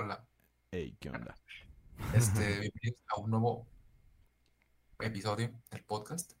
[0.00, 0.24] Hola.
[0.70, 1.34] Hey, ¿qué onda?
[2.14, 3.66] Este, bienvenidos a un nuevo
[5.00, 6.34] episodio del podcast.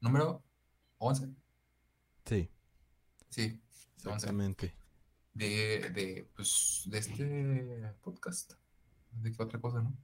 [0.00, 0.42] Número
[0.96, 1.28] 11.
[2.24, 2.48] Sí,
[3.28, 3.60] Sí,
[3.98, 4.10] 11.
[4.14, 4.74] exactamente.
[5.34, 8.54] De, de, pues, de este podcast.
[9.10, 9.94] ¿De qué otra cosa, no?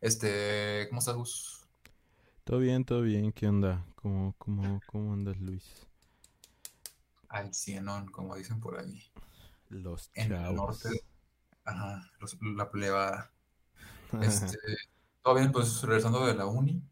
[0.00, 1.68] Este, ¿cómo estás, Gus?
[2.42, 3.30] Todo bien, todo bien.
[3.30, 3.86] ¿Qué onda?
[3.94, 5.86] ¿Cómo, cómo, cómo andas, Luis?
[7.28, 9.04] Al cienón, como dicen por ahí.
[9.68, 10.88] Los En el norte.
[11.64, 13.32] Ajá, los- la plebada.
[14.20, 14.58] Este,
[15.22, 16.82] todo bien, pues, regresando de la uni.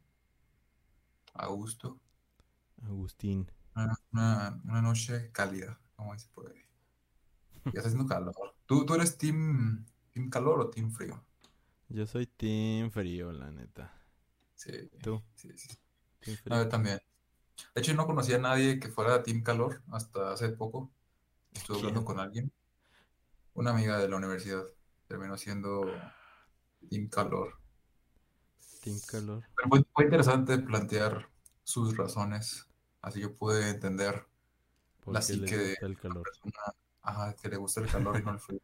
[1.35, 1.99] A gusto.
[2.85, 3.47] Agustín.
[3.75, 6.63] Una, una, una noche cálida, como dice por ahí.
[7.73, 8.35] Ya está haciendo calor.
[8.67, 11.25] ¿Tú, tú eres team, team calor o team frío?
[11.91, 13.93] Yo soy team frío, la neta.
[14.55, 15.23] Sí, ¿Tú?
[15.35, 15.69] sí, sí.
[16.21, 16.69] Team yo frío.
[16.69, 17.01] también.
[17.75, 20.93] De hecho, yo no conocía a nadie que fuera team calor hasta hace poco.
[21.53, 22.53] Estuve hablando con alguien.
[23.59, 24.63] Una amiga de la universidad
[25.09, 25.91] terminó siendo
[26.89, 27.59] team calor.
[28.85, 29.43] Team calor.
[29.57, 31.29] Pero fue, fue interesante plantear
[31.65, 32.69] sus razones.
[33.03, 34.25] Así yo pude entender
[35.05, 36.53] ¿Por la psique de el una persona
[37.03, 38.61] ajá, que le gusta el calor y no el frío.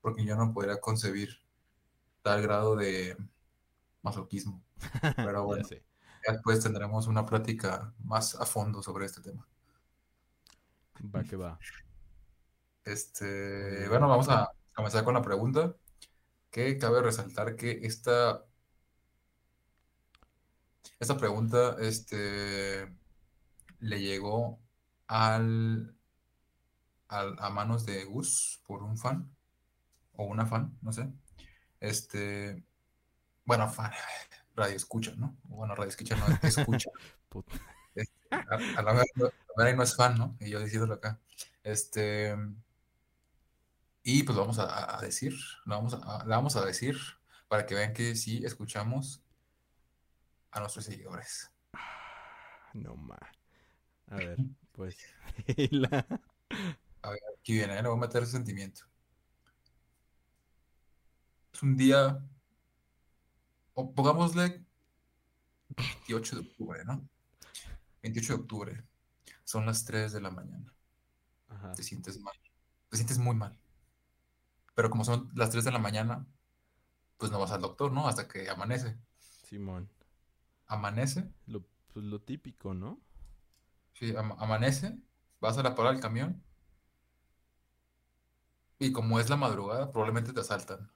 [0.00, 1.42] Porque yo no podría concebir
[2.22, 3.18] tal grado de
[4.00, 4.64] masoquismo.
[5.16, 9.46] Pero bueno, ya después tendremos una plática más a fondo sobre este tema.
[11.14, 11.58] Va que va.
[12.88, 15.74] Este, bueno, vamos a comenzar con la pregunta.
[16.50, 18.44] Que cabe resaltar que esta,
[21.00, 22.86] esta pregunta este,
[23.80, 24.60] le llegó
[25.08, 25.94] al,
[27.08, 29.30] al- a manos de Gus por un fan
[30.14, 31.08] o una fan, no sé.
[31.80, 32.64] Este,
[33.44, 33.92] bueno, fan,
[34.56, 35.36] radio escucha, ¿no?
[35.44, 36.90] Bueno, radio escucha no escucha.
[37.94, 38.14] Este,
[38.50, 39.32] a, a la verdad, a la
[39.64, 40.36] verdad no es fan, ¿no?
[40.40, 41.20] Y yo diciéndolo acá.
[41.64, 42.36] Este,
[44.10, 45.34] y pues lo vamos a, a decir,
[45.66, 46.96] lo vamos a, le vamos a decir
[47.48, 49.22] para que vean que sí escuchamos
[50.50, 51.50] a nuestros seguidores.
[52.74, 53.18] No más.
[54.08, 54.36] A ver,
[54.72, 54.96] pues.
[55.70, 56.06] la-
[57.02, 57.82] A ver, aquí viene, ¿eh?
[57.82, 58.82] Le voy a meter ese sentimiento.
[61.52, 62.22] Es un día,
[63.74, 64.44] o pongámosle
[65.76, 67.08] 28 de octubre, ¿no?
[68.02, 68.84] 28 de octubre.
[69.44, 70.74] Son las 3 de la mañana.
[71.48, 71.72] Ajá.
[71.74, 72.34] Te sientes mal.
[72.90, 73.58] Te sientes muy mal.
[74.78, 76.26] Pero como son las 3 de la mañana,
[77.18, 78.08] pues no vas al doctor, ¿no?
[78.08, 78.98] Hasta que amanece.
[79.44, 79.88] Simón.
[80.68, 83.00] Amanece, Lo, pues lo típico, ¿no?
[83.94, 84.96] sí, ama- amanece,
[85.40, 86.42] vas a la parada del camión
[88.80, 90.90] y como es la madrugada, probablemente te asaltan.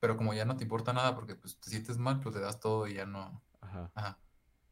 [0.00, 2.60] Pero como ya no te importa nada porque pues te sientes mal, pues le das
[2.60, 3.42] todo y ya no.
[3.60, 3.90] Ajá.
[3.94, 4.18] Ajá.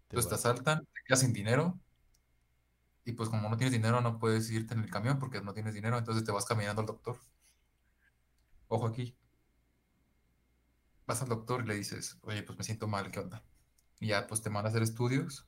[0.08, 1.80] Te Entonces te asaltan, te quedas sin dinero
[3.04, 5.74] y pues como no tienes dinero no puedes irte en el camión porque no tienes
[5.74, 7.16] dinero, entonces te vas caminando al doctor.
[8.72, 9.14] Ojo aquí.
[11.06, 13.44] Vas al doctor y le dices, oye, pues me siento mal, ¿qué onda?
[14.00, 15.46] Y ya pues te manda a hacer estudios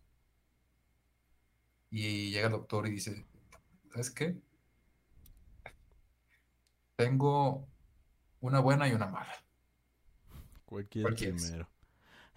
[1.89, 3.27] y llega el doctor y dice,
[3.93, 4.37] ¿sabes qué?
[6.97, 7.67] Tengo
[8.41, 9.35] una buena y una mala.
[10.67, 11.67] Cualquier primero.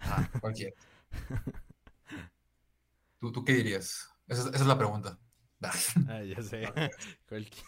[0.00, 0.74] Ah, cualquiera.
[3.20, 4.08] ¿Tú, tú qué dirías?
[4.26, 5.18] Esa es, esa es la pregunta.
[5.60, 6.62] Ah, ya sé.
[7.28, 7.66] Cualquier.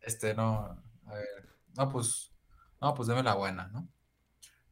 [0.00, 2.32] Este, no, a ver, no, pues,
[2.80, 3.88] no, pues deme la buena, ¿no?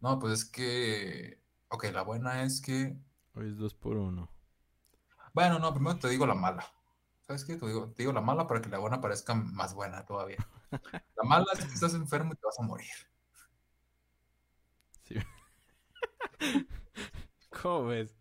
[0.01, 2.97] No, pues es que, ok, la buena es que,
[3.35, 4.29] Hoy es dos por uno.
[5.33, 6.67] bueno, no, primero te digo la mala.
[7.27, 7.57] ¿Sabes qué?
[7.57, 10.39] Te digo, te digo la mala para que la buena parezca más buena todavía.
[11.17, 12.89] La mala es que estás enfermo y te vas a morir.
[15.05, 15.15] Sí.
[17.63, 18.15] ¿Cómo ves?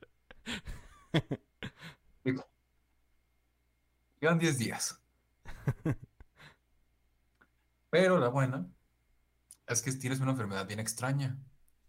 [2.23, 2.45] Digo,
[4.19, 4.99] quedan 10 días.
[7.89, 8.69] Pero la buena
[9.67, 11.37] es que tienes una enfermedad bien extraña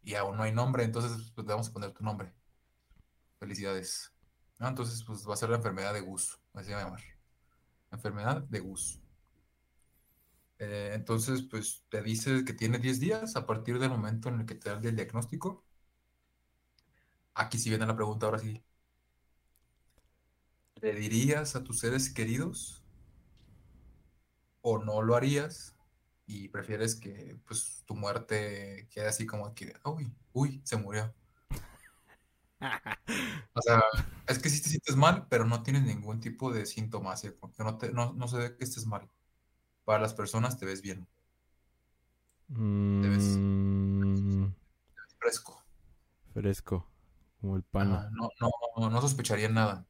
[0.02, 2.34] y aún no hay nombre, entonces pues, le vamos a poner tu nombre.
[3.38, 4.12] Felicidades.
[4.60, 7.02] Entonces, pues va a ser la enfermedad de Gus, así va a llamar.
[7.92, 9.00] Enfermedad de Gus.
[10.58, 14.46] Eh, entonces, pues te dice que tiene 10 días a partir del momento en el
[14.46, 15.64] que te dan el diagnóstico.
[17.34, 18.62] Aquí sí viene la pregunta, ahora sí.
[20.80, 22.82] ¿Le dirías a tus seres queridos
[24.62, 25.77] o no lo harías
[26.28, 31.14] y prefieres que pues tu muerte quede así como que, uy, uy, se murió?
[33.54, 33.82] O sea,
[34.26, 37.52] es que sí te sientes mal, pero no tienes ningún tipo de síntoma, así como
[37.52, 39.08] que no, te, no, no se ve que estés mal.
[39.84, 41.08] Para las personas te ves bien,
[42.50, 44.52] Mm,
[45.18, 45.64] fresco.
[46.32, 46.86] fresco.
[47.40, 48.08] Como el pana.
[48.10, 48.30] no,
[48.76, 49.86] no, no sospecharían nada.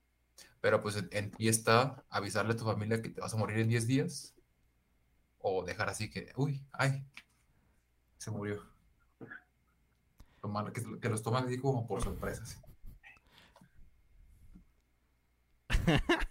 [0.62, 3.60] Pero pues en, en ti está avisarle a tu familia que te vas a morir
[3.60, 4.36] en 10 días
[5.40, 7.04] o dejar así que, uy, ay,
[8.18, 8.62] Se murió.
[10.42, 12.42] Lo malo que, que los toman así como por sorpresa.
[12.42, 12.56] así.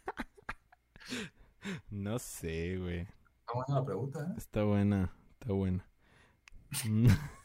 [1.89, 3.01] No sé, güey.
[3.01, 4.33] Está buena la pregunta, ¿eh?
[4.37, 5.85] Está buena, está buena.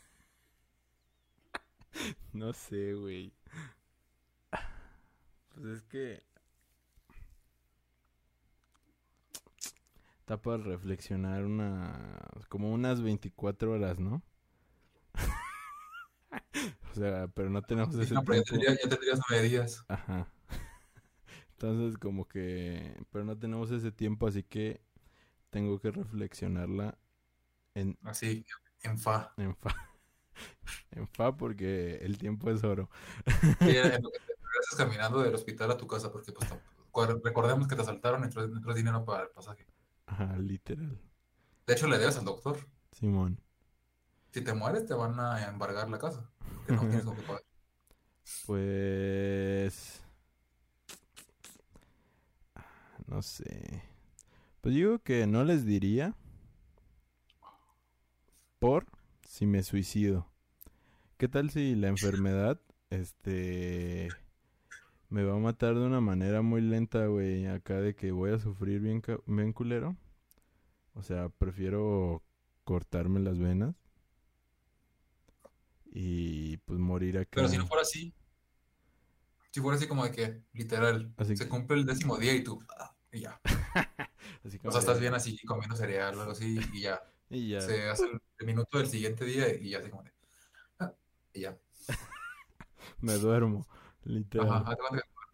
[2.32, 3.32] No sé, güey.
[5.54, 6.22] Pues es que...
[10.22, 12.20] Está para reflexionar una...
[12.48, 14.22] como unas 24 horas, ¿no?
[16.92, 18.64] O sea, pero no tenemos ese No, pero ya, tiempo.
[18.64, 19.84] tendría- ya tendrías nueve días.
[19.88, 20.32] Ajá.
[21.52, 22.94] Entonces, como que...
[23.10, 24.80] Pero no tenemos ese tiempo, así que
[25.50, 26.96] tengo que reflexionarla
[27.74, 28.44] en, Así,
[28.82, 29.32] en fa.
[29.36, 29.74] en fa.
[30.92, 32.88] En fa porque el tiempo es oro.
[33.26, 36.48] Sí, en lo que te regresas caminando del hospital a tu casa, porque pues
[37.24, 39.66] recordemos que te asaltaron y no dinero para el pasaje.
[40.12, 41.00] Ajá, literal.
[41.66, 42.58] De hecho, le debes al doctor.
[42.92, 43.40] Simón.
[44.30, 46.30] Si te mueres, te van a embargar la casa.
[46.66, 47.42] Que no tienes con qué pagar.
[48.46, 50.00] Pues...
[53.06, 53.82] No sé.
[54.60, 56.14] Pues digo que no les diría
[58.58, 58.86] por
[59.26, 60.30] si me suicido.
[61.16, 62.60] ¿Qué tal si la enfermedad,
[62.90, 64.08] este,
[65.12, 67.46] me va a matar de una manera muy lenta, güey?
[67.46, 69.94] Acá de que voy a sufrir bien, bien culero.
[70.94, 72.22] O sea, prefiero
[72.64, 73.74] cortarme las venas
[75.84, 77.30] y pues morir acá.
[77.34, 78.14] Pero si no fuera así,
[79.50, 82.42] si fuera así como de que, literal, Así se que- cumple el décimo día y
[82.42, 83.38] tú, ah, y ya.
[84.44, 87.00] Así O como sea, estás bien así comiendo cereal o algo así y ya.
[87.28, 87.60] Y ya.
[87.60, 88.04] Se hace
[88.38, 90.12] el, minuto del siguiente día y ya así como de,
[90.80, 90.92] ah,
[91.32, 91.58] y ya.
[93.00, 93.66] Me duermo,
[94.04, 94.48] literal.
[94.50, 94.76] Ajá,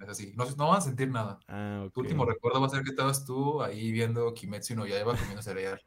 [0.08, 0.32] así.
[0.36, 1.38] No, no van a sentir nada.
[1.48, 1.94] Ah, ok.
[1.94, 5.42] Tu último recuerdo va a ser que estabas tú ahí viendo Kimetsu no Yaiba comiendo
[5.42, 5.80] cereal.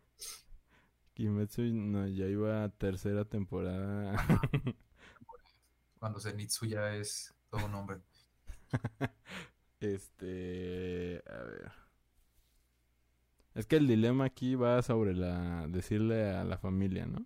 [1.13, 4.16] Kimetsu no ya iba a tercera temporada.
[6.00, 8.00] Cuando Zenitsu ya es todo un hombre.
[9.80, 11.72] este, a ver.
[13.54, 17.25] Es que el dilema aquí va sobre la decirle a la familia, ¿no?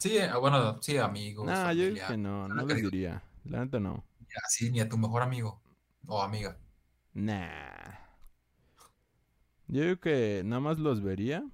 [0.00, 2.06] Sí, eh, bueno, sí, amigos, No, yo familia.
[2.08, 2.90] que no, no Ah, les querido.
[2.90, 3.22] diría.
[3.44, 4.04] La neta no.
[4.46, 5.62] Así, ni a tu mejor amigo
[6.06, 6.58] o amiga.
[7.14, 7.98] Nah.
[9.68, 11.44] Yo digo que nada más los vería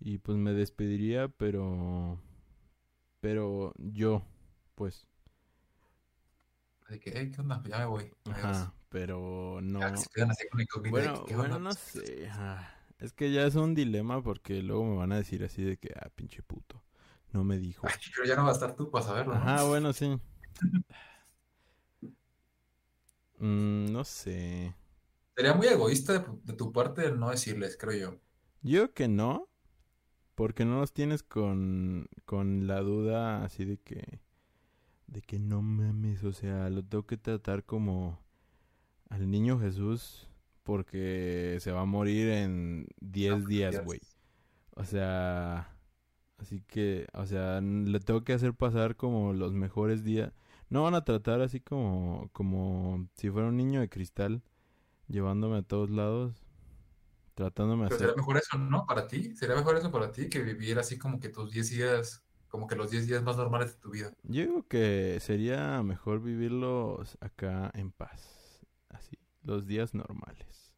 [0.00, 2.18] y pues me despediría, pero
[3.20, 4.22] pero yo,
[4.74, 5.06] pues,
[6.86, 7.62] Así que, hey, ¿qué onda?
[7.66, 8.12] Ya me voy.
[8.26, 8.38] Adiós.
[8.44, 9.80] ajá, pero no.
[9.80, 11.70] Ya que se quedan así con la incógnita de Bueno, que, ¿qué bueno, onda?
[11.70, 12.30] no sé.
[12.98, 15.92] Es que ya es un dilema porque luego me van a decir así de que,
[15.96, 16.82] ah, pinche puto,
[17.32, 17.86] no me dijo.
[17.90, 19.40] Ay, pero ya no va a estar tú para saberlo, ¿no?
[19.40, 20.20] Ajá, bueno, sí.
[23.40, 24.74] Mm, no sé.
[25.36, 28.20] Sería muy egoísta de, de tu parte no decirles, creo yo.
[28.62, 29.48] Yo que no,
[30.34, 34.20] porque no los tienes con, con la duda así de que,
[35.08, 38.20] de que no mames, o sea, lo tengo que tratar como
[39.10, 40.28] al niño Jesús
[40.64, 43.84] porque se va a morir en 10 días, días.
[43.84, 44.00] güey.
[44.76, 45.76] O sea,
[46.38, 50.32] así que, o sea, le tengo que hacer pasar como los mejores días.
[50.74, 54.42] No van a tratar así como, como si fuera un niño de cristal,
[55.06, 56.44] llevándome a todos lados,
[57.34, 58.16] tratándome Pero hacer...
[58.16, 58.84] mejor eso, ¿no?
[58.84, 59.36] Para ti.
[59.36, 62.74] Sería mejor eso para ti que vivir así como que tus 10 días, como que
[62.74, 64.12] los 10 días más normales de tu vida.
[64.24, 70.74] Yo digo que sería mejor vivirlos acá en paz, así, los días normales.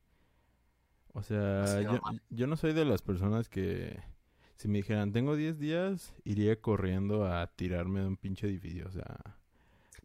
[1.14, 3.98] O sea, yo, yo no soy de las personas que
[4.56, 8.88] si me dijeran tengo 10 días, iría corriendo a tirarme de un pinche edificio.
[8.88, 9.38] O sea,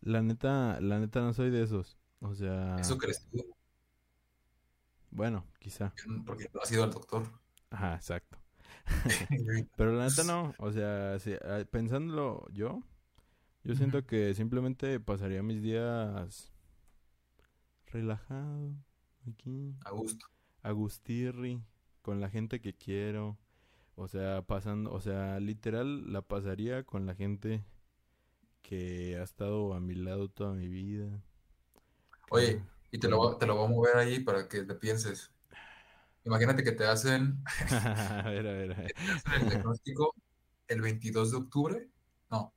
[0.02, 1.98] la neta, la neta no soy de esos.
[2.20, 3.56] O sea, Eso crees tú,
[5.10, 5.94] bueno, quizá.
[6.26, 7.24] porque no has ido al doctor.
[7.70, 8.38] Ajá, exacto.
[9.76, 12.84] Pero la neta no, o sea, si- ah, pensándolo yo,
[13.64, 16.52] yo siento que simplemente pasaría mis días
[17.88, 18.74] relajado,
[19.28, 20.26] aquí, A gusto.
[20.64, 21.62] agustirri,
[22.02, 23.38] con la gente que quiero,
[23.96, 27.64] o sea, pasando, o sea, literal la pasaría con la gente
[28.62, 31.22] que ha estado a mi lado toda mi vida.
[32.30, 35.32] Oye, y te lo, voy- te lo voy a mover ahí para que te pienses.
[36.26, 38.94] Imagínate que te hacen, a ver, a ver, a ver.
[39.04, 40.16] te hacen el diagnóstico
[40.68, 41.90] el 22 de octubre.
[42.30, 42.54] No,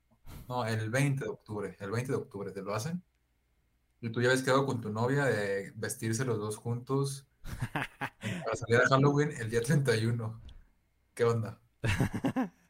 [0.49, 1.76] no, el 20 de octubre.
[1.80, 3.02] El 20 de octubre te lo hacen.
[4.00, 7.26] Y tú ya habías quedado con tu novia de vestirse los dos juntos
[8.42, 10.40] para salir a Halloween el día 31.
[11.14, 11.61] ¿Qué onda?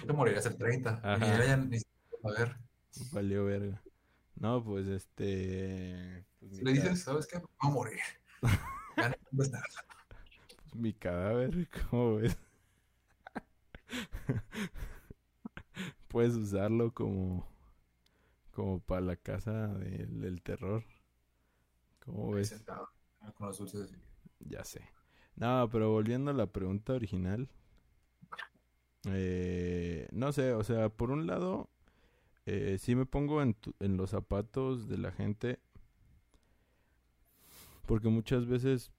[0.00, 1.08] Tú te morirías el 30.
[1.14, 1.78] Y ni ella ni
[2.22, 2.56] a ver.
[3.12, 3.82] Valió verga.
[4.36, 6.26] No, pues este.
[6.40, 7.38] Pues Si le dices, ¿sabes qué?
[7.38, 7.98] Voy a morir.
[8.96, 9.50] Ya no pues,
[10.74, 12.36] mi cadáver, ¿cómo ves?
[16.08, 17.46] Puedes usarlo como
[18.52, 20.84] como para la casa del, del terror.
[22.00, 22.48] ¿Cómo Ahí ves?
[22.48, 22.88] sentado,
[23.34, 23.94] con los dulces.
[24.40, 24.82] Ya sé.
[25.36, 27.48] No, pero volviendo a la pregunta original.
[29.08, 31.70] eh, no sé, o sea, por un lado,
[32.46, 35.60] eh, sí me pongo en, tu- en los zapatos de la gente.
[37.86, 38.90] Porque muchas veces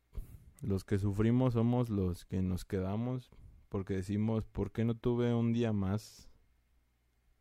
[0.62, 3.32] los que sufrimos somos los que nos quedamos.
[3.70, 6.30] Porque decimos, ¿por qué no tuve un día más?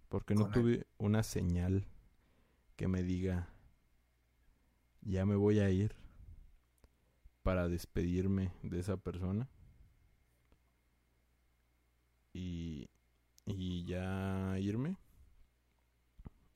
[0.09, 1.87] ¿Por qué no tuve una señal
[2.77, 3.49] que me diga,
[5.03, 5.95] ya me voy a ir?
[7.45, 9.49] para despedirme de esa persona
[12.33, 12.89] y,
[13.47, 14.97] y ya irme.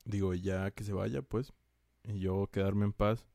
[0.07, 1.53] Digo, ya que se vaya, pues,
[2.01, 3.25] y yo quedarme en paz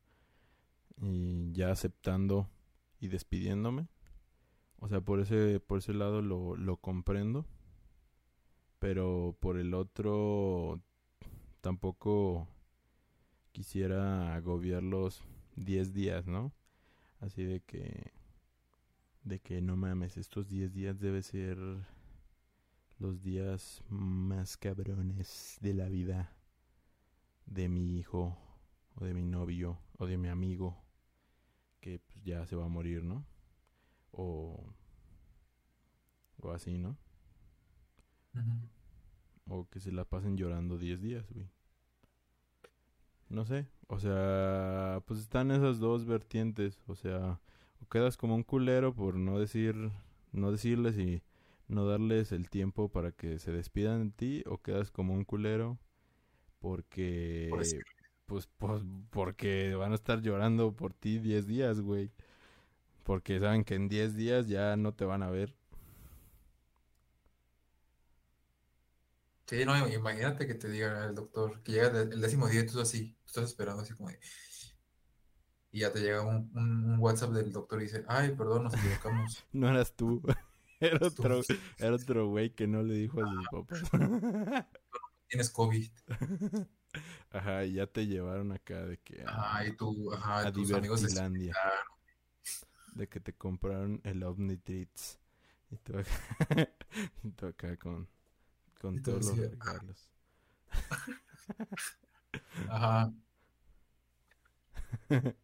[0.97, 2.49] y ya aceptando
[2.99, 3.88] y despidiéndome.
[4.79, 7.45] O sea, por ese, por ese lado lo, lo comprendo.
[8.79, 10.81] Pero por el otro
[11.61, 12.49] tampoco
[13.52, 15.23] quisiera agobiarlos
[15.57, 16.55] 10 días, ¿no?
[17.21, 18.12] Así de que.
[19.25, 21.59] De que no mames, estos 10 días debe ser
[22.99, 26.33] los días más cabrones de la vida
[27.46, 28.37] de mi hijo,
[28.96, 30.82] o de mi novio, o de mi amigo,
[31.80, 33.25] que pues ya se va a morir, ¿no?
[34.12, 34.64] O.
[36.40, 36.96] O así, ¿no?
[39.49, 41.49] O que se la pasen llorando 10 días, güey.
[43.28, 43.66] No sé.
[43.88, 46.80] O sea, pues están esas dos vertientes.
[46.87, 47.40] O sea,
[47.80, 49.90] o quedas como un culero por no decir,
[50.32, 51.22] no decirles y
[51.68, 54.44] no darles el tiempo para que se despidan de ti.
[54.46, 55.78] O quedas como un culero
[56.62, 57.83] porque, Por decir.
[58.26, 62.12] pues, pues, porque van a estar llorando por ti 10 días, güey.
[63.04, 65.54] Porque saben que en 10 días ya no te van a ver.
[69.47, 72.81] Sí, no, imagínate que te diga el doctor que llega el décimo día y tú
[72.81, 74.19] así, tú estás esperando así como de...
[75.73, 78.75] Y ya te llega un, un- un WhatsApp del doctor y dice, ay, perdón, nos
[78.75, 79.45] equivocamos.
[79.52, 80.23] No eras tú.
[80.81, 81.40] Era Tú otro,
[81.78, 83.81] era otro güey que no le dijo a sus papás.
[85.32, 85.90] Tienes COVID.
[87.30, 90.70] Ajá, y ya te llevaron acá de que a, Ajá, y tú, ajá, a tus
[90.72, 91.56] amigos explicaron.
[92.94, 95.18] De que te compraron el Omnitrix.
[95.70, 96.10] Y tú acá,
[97.24, 98.06] y tú acá con,
[98.78, 100.10] con Y todos los de, regalos.
[102.68, 103.10] Ajá.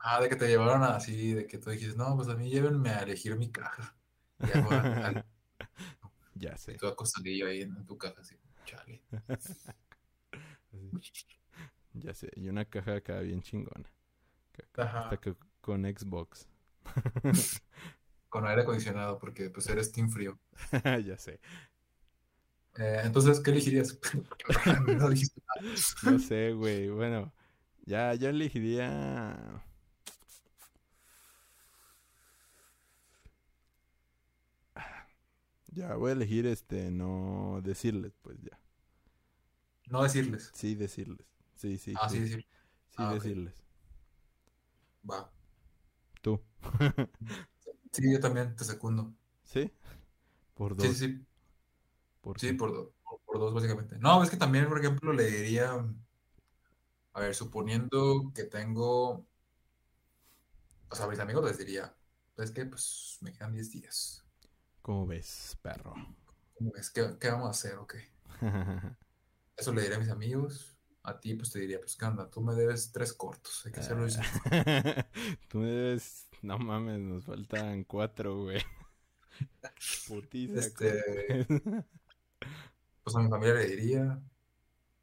[0.00, 2.90] Ah, de que te llevaron así, de que tú dijiste, no, pues a mí llévenme
[2.90, 3.96] a elegir mi caja.
[4.38, 5.26] Y hago al- al-
[6.38, 6.74] ya y sé.
[6.74, 9.02] tú acostadillo ahí en, tu caja, así, chale.
[9.28, 9.54] Así,
[11.94, 12.30] Ya sé.
[12.36, 13.90] Y una caja acá bien chingona.
[14.76, 15.00] Ajá.
[15.00, 16.48] Hasta que con Xbox.
[18.28, 20.38] Con aire acondicionado, porque pues eres team frío.
[21.04, 21.40] ya sé.
[22.76, 23.98] Eh, entonces, ¿qué elegirías?
[24.86, 25.10] No.
[26.10, 26.88] No sé, güey.
[26.88, 27.32] Bueno,
[27.86, 29.64] ya, yo elegiría.
[35.78, 38.58] Ya, voy a elegir este, no decirles, pues ya.
[39.90, 40.52] No decirles.
[40.52, 41.26] Sí, decirles.
[41.54, 42.26] Sí, sí, Ah, sí.
[42.26, 42.44] sí.
[42.96, 43.54] Ah, decirles.
[45.02, 45.18] Va.
[46.22, 46.40] Tú.
[47.92, 49.14] Sí, yo también te secundo.
[49.44, 49.70] ¿Sí?
[50.54, 50.94] Por dos.
[50.94, 51.26] sí, sí.
[52.20, 53.98] ¿Por Sí, por, do- por, por dos, básicamente.
[53.98, 55.72] No, es que también, por ejemplo, le diría,
[57.12, 59.26] a ver, suponiendo que tengo,
[60.90, 61.94] o sea, a mis amigos les diría,
[62.36, 64.24] es que pues me quedan 10 días.
[64.88, 65.92] ¿Cómo ves, perro?
[66.54, 66.88] ¿Cómo ves?
[66.88, 67.74] ¿Qué, qué vamos a hacer?
[67.76, 67.96] Ok.
[69.54, 70.78] Eso le diría a mis amigos.
[71.02, 72.30] A ti, pues te diría, pues, ¿qué onda?
[72.30, 73.66] Tú me debes tres cortos.
[73.66, 74.22] Hay que hacerlo ya.
[75.48, 76.30] Tú me debes.
[76.40, 78.62] No mames, nos faltan cuatro, güey.
[80.08, 80.58] Putiza.
[80.58, 81.46] Este,
[83.04, 84.22] pues a mi familia le diría,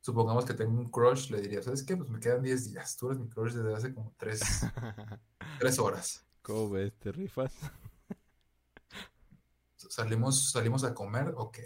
[0.01, 1.95] supongamos que tengo un crush, le diría, ¿sabes qué?
[1.95, 2.97] Pues me quedan 10 días.
[2.97, 4.41] Tú eres mi crush desde hace como 3,
[5.59, 6.25] tres horas.
[6.41, 6.91] ¿Cómo ves?
[6.97, 7.53] ¿Te rifas?
[9.95, 11.65] ¿Salimos, salimos a comer o qué?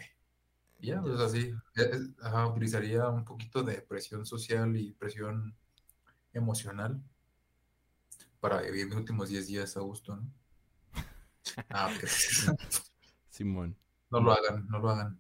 [0.77, 1.51] Y Ya, pues así.
[1.75, 5.57] Eh, eh, ajá, utilizaría un poquito de presión social y presión
[6.31, 7.01] emocional
[8.39, 10.31] para vivir mis últimos 10 días a gusto, ¿no?
[11.69, 12.03] Ah, ok.
[13.31, 13.75] Simón.
[14.11, 15.19] No lo hagan, no lo hagan.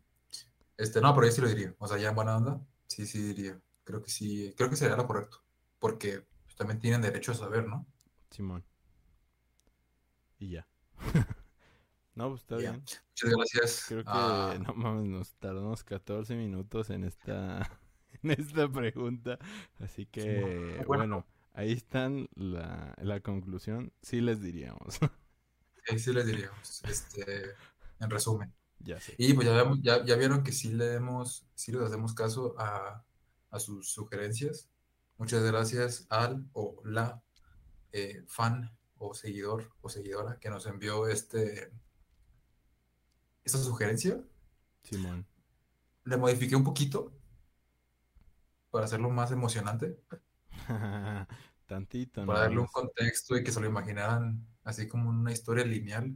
[0.77, 1.73] Este, no, pero yo sí lo diría.
[1.79, 3.59] O sea, ya en buena onda, sí, sí diría.
[3.85, 5.41] Creo que sí, creo que sería lo correcto.
[5.79, 7.87] Porque pues, también tienen derecho a saber, ¿no?
[8.29, 8.63] Simón.
[10.37, 10.67] Y ya.
[12.19, 12.73] no, pues está bien.
[12.75, 13.85] Muchas gracias.
[13.87, 17.79] Creo que, Ah, no mames, nos tardamos 14 minutos en esta,
[18.23, 19.39] en esta pregunta.
[19.79, 20.41] Así que,
[20.85, 20.85] Bueno.
[20.87, 23.93] bueno, ahí están la, la conclusión.
[24.01, 24.99] Sí les diríamos.
[25.87, 26.83] sí, sí les diríamos.
[26.83, 27.53] Este,
[27.99, 28.53] en resumen.
[28.79, 29.15] Ya sé.
[29.17, 32.55] Y pues ya, vemos- ya, ya vieron que sí le demos, sí les hacemos caso
[32.59, 33.05] a,
[33.51, 34.69] a sus sugerencias.
[35.17, 37.21] Muchas gracias al o la
[37.91, 41.71] eh, fan o seguidor o seguidora que nos envió este
[43.43, 44.23] esta sugerencia.
[44.83, 45.25] Simón.
[46.03, 47.13] Le modifiqué un poquito
[48.71, 49.99] para hacerlo más emocionante,
[51.67, 56.15] Tantito, para darle un contexto y que se lo imaginaran así como una historia lineal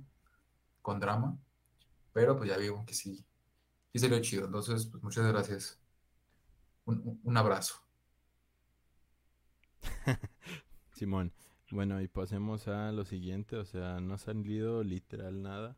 [0.82, 1.38] con drama.
[2.14, 3.26] Pero pues ya vimos que sí,
[3.94, 4.46] sí salió chido.
[4.48, 5.80] Entonces, pues muchas gracias.
[6.86, 7.76] Un, un- un abrazo.
[10.94, 11.34] Simón.
[11.72, 15.78] Bueno, y pasemos a lo siguiente, o sea, no ha salido literal nada.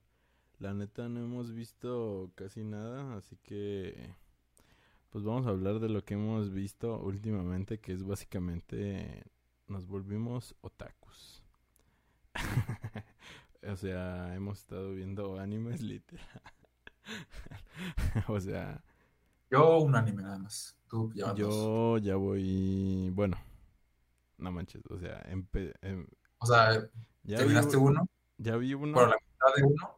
[0.59, 4.09] La neta no hemos visto casi nada, así que
[5.09, 9.23] pues vamos a hablar de lo que hemos visto últimamente, que es básicamente
[9.67, 11.43] nos volvimos otakus.
[13.67, 16.29] O sea, hemos estado viendo animes literal.
[18.27, 18.83] O sea,
[19.49, 20.77] Yo un anime nada más.
[20.87, 23.35] Tú ya yo ya voy, bueno,
[24.37, 26.05] no manches, o sea, empe- em-
[26.37, 26.79] O sea, ya
[27.23, 28.07] vi, terminaste uno,
[28.37, 28.93] ya vi uno.
[28.93, 29.97] por la mitad de uno.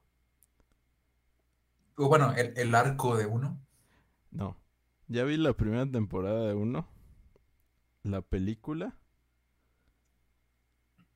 [1.97, 3.59] O bueno, el, el arco de uno.
[4.31, 4.55] No.
[5.07, 6.87] Ya vi la primera temporada de uno.
[8.03, 8.95] La película.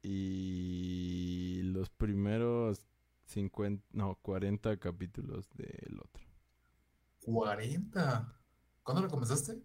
[0.02, 2.88] Y los primeros
[3.26, 6.24] 50, no, 40 capítulos del otro.
[7.22, 8.34] 40.
[8.84, 9.62] ¿Cuándo lo comenzaste?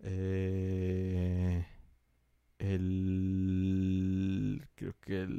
[0.00, 1.66] Eh,
[2.58, 3.08] el...
[4.74, 5.30] Creo que el...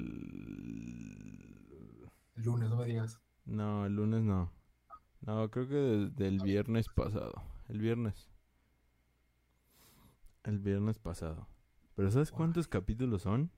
[2.36, 3.20] El lunes, no me digas.
[3.46, 4.52] No, el lunes no.
[5.22, 7.44] No, creo que desde el viernes pasado.
[7.70, 8.30] El viernes.
[10.44, 11.48] El viernes pasado.
[11.96, 13.50] Pero ¿sabes cuántos capítulos son?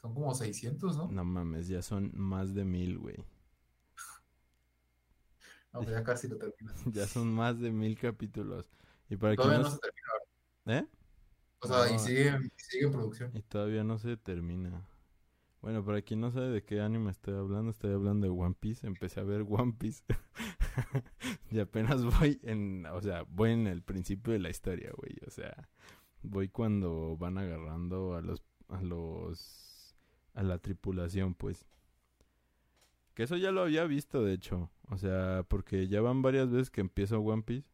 [0.00, 1.08] Son como 600, ¿no?
[1.08, 3.16] No mames, ya son más de mil, güey.
[5.72, 6.76] No, pues ya casi lo terminas.
[6.92, 8.70] Ya son más de mil capítulos.
[9.08, 9.64] Y para que Todavía no...
[9.64, 10.80] no s- se termina.
[10.80, 10.86] ¿Eh?
[11.60, 11.98] O sea, y No.
[11.98, 13.32] sigue, y sigue en producción.
[13.34, 14.82] Y todavía no se termina.
[15.60, 18.86] Bueno, para quien no sabe de qué anime estoy hablando, estoy hablando de One Piece.
[18.86, 20.02] Empecé a ver One Piece.
[21.50, 25.16] y apenas voy en, o sea, voy en el principio de la historia, güey.
[25.26, 25.68] O sea,
[26.22, 29.96] voy cuando van agarrando a los, a los,
[30.34, 31.66] a la tripulación, pues.
[33.14, 34.70] Que eso ya lo había visto, de hecho.
[34.88, 37.68] O sea, porque ya van varias veces que empiezo One Piece.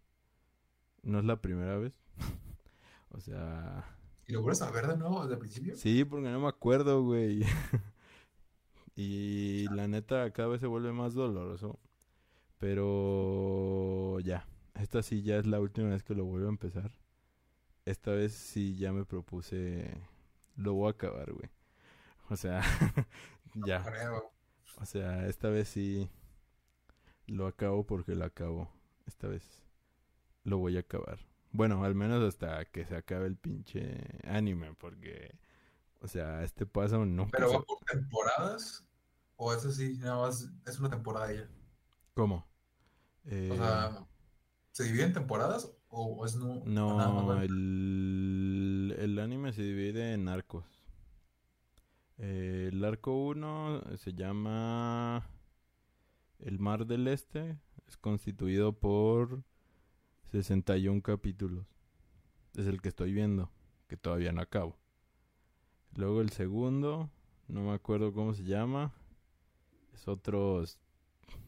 [1.03, 1.99] No es la primera vez.
[3.11, 3.85] o sea,
[4.27, 5.77] ¿Y lo vuelves a ver de nuevo desde el principio?
[5.77, 7.43] Sí, porque no me acuerdo, güey.
[8.97, 11.79] y la neta cada vez se vuelve más doloroso.
[12.59, 16.93] Pero ya, esta sí ya es la última vez que lo vuelvo a empezar.
[17.85, 20.01] Esta vez sí ya me propuse,
[20.57, 21.51] lo voy a acabar, güey.
[22.31, 22.63] O sea,
[23.67, 23.83] ya.
[23.83, 24.33] Creo.
[24.81, 26.09] O sea, esta vez sí
[27.27, 28.71] lo acabo porque lo acabo.
[29.07, 29.63] Esta vez
[30.45, 31.19] lo voy a acabar.
[31.53, 35.39] Bueno, al menos hasta que se acabe el pinche anime, porque,
[36.01, 38.87] o sea, este paso nunca ¿Pero se- va por temporadas?
[39.37, 41.49] ¿O eso sí, nada más es una temporada ya?
[42.15, 42.47] ¿Cómo?
[43.27, 44.07] Eh, O sea,
[44.73, 45.71] ¿se divide en temporadas?
[45.89, 50.65] ¿O es no, no, nada el, el anime se divide en arcos.
[52.19, 55.27] Eh, el arco 1 se llama
[56.41, 57.59] El Mar del Este.
[57.89, 59.43] Es constituido por
[60.33, 61.67] 61 capítulos.
[62.57, 63.51] Es el que estoy viendo,
[63.89, 64.77] que todavía no acabo.
[65.95, 67.11] Luego el segundo,
[67.49, 68.93] no me acuerdo cómo se llama.
[69.95, 70.79] Es otros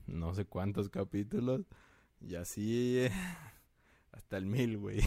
[0.06, 1.62] no sé cuántos capítulos.
[2.20, 3.10] Y así eh,
[4.12, 5.00] hasta el mil, güey.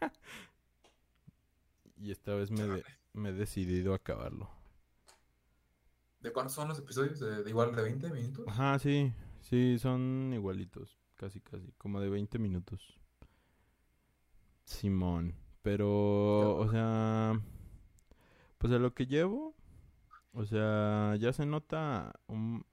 [1.96, 4.50] y esta vez me, de- me he decidido a acabarlo.
[6.20, 7.20] ¿De cuántos son los episodios?
[7.20, 8.44] ¿De, de igual de 20 minutos?
[8.48, 12.98] Ajá, sí, sí, son igualitos, casi, casi, como de 20 minutos.
[14.66, 17.40] Simón, pero, o sea,
[18.58, 19.54] pues a lo que llevo,
[20.32, 22.66] o sea, ya se nota un,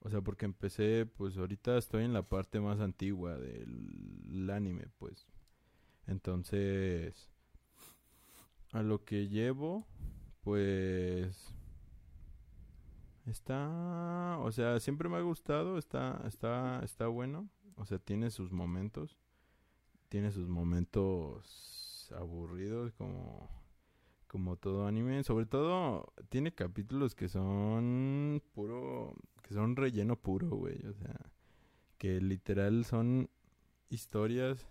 [0.00, 5.26] o sea, porque empecé, pues ahorita estoy en la parte más antigua del anime, pues.
[6.06, 7.30] Entonces,
[8.72, 9.86] a lo que llevo,
[10.42, 11.56] pues
[13.26, 18.52] Está, o sea, siempre me ha gustado, está, está, está bueno, o sea, tiene sus
[18.52, 19.18] momentos,
[20.08, 23.48] tiene sus momentos aburridos como,
[24.26, 30.84] como todo anime, sobre todo tiene capítulos que son puro, que son relleno puro, güey,
[30.86, 31.14] o sea,
[31.98, 33.28] que literal son
[33.88, 34.66] historias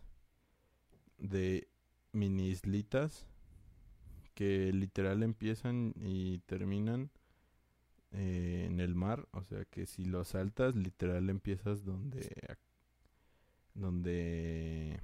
[1.18, 1.68] de
[2.12, 3.28] mini islitas
[4.34, 7.10] que literal empiezan y terminan
[8.12, 12.30] eh, en el mar, o sea que si lo saltas, literal empiezas donde...
[13.74, 15.00] Donde...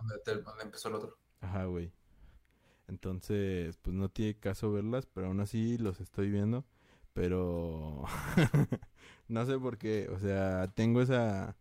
[0.00, 1.18] Donde, empezó el otro.
[1.40, 1.92] Ajá, güey.
[2.88, 6.64] Entonces, pues no tiene caso verlas, pero aún así los estoy viendo.
[7.12, 8.04] Pero
[9.28, 11.56] no sé por qué, o sea, tengo esa,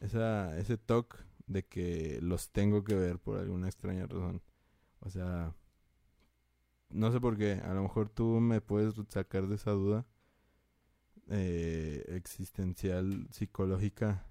[0.00, 4.42] esa, ese toque de que los tengo que ver por alguna extraña razón.
[5.00, 5.54] O sea,
[6.90, 10.06] no sé por qué, a lo mejor tú me puedes sacar de esa duda
[11.28, 14.26] eh, existencial, psicológica,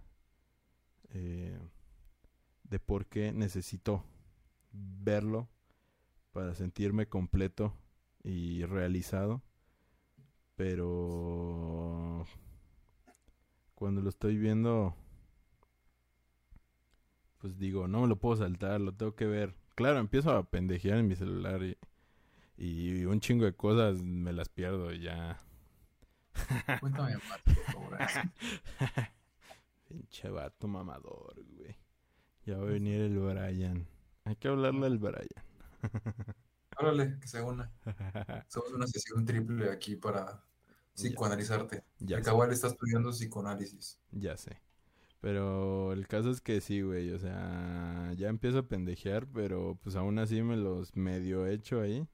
[1.10, 1.60] eh,
[2.76, 4.04] de por qué necesito
[4.74, 5.48] verlo
[6.34, 7.74] para sentirme completo
[8.22, 9.42] y realizado.
[10.58, 12.26] Pero
[13.76, 14.94] cuando lo estoy viendo,
[17.38, 19.56] pues digo, no me lo puedo saltar, lo tengo que ver.
[19.76, 21.78] Claro, empiezo a pendejear en mi celular y,
[22.58, 25.42] y un chingo de cosas me las pierdo y ya.
[26.82, 27.98] Cuéntame más, por favor.
[29.88, 31.85] Pinche vato mamador, güey.
[32.46, 33.88] Ya va a venir el Brian.
[34.24, 35.28] Hay que hablarle al Brian.
[36.78, 37.72] Órale, que se una.
[38.48, 40.44] Somos una sesión triple aquí para
[40.94, 41.84] psicoanalizarte.
[42.00, 42.22] Ya.
[42.22, 44.00] Cabal está estudiando psicoanálisis.
[44.12, 44.62] Ya sé.
[45.22, 47.12] Pero el caso es que sí, güey.
[47.12, 52.08] O sea, ya empiezo a pendejear, pero pues aún así me los medio hecho ahí.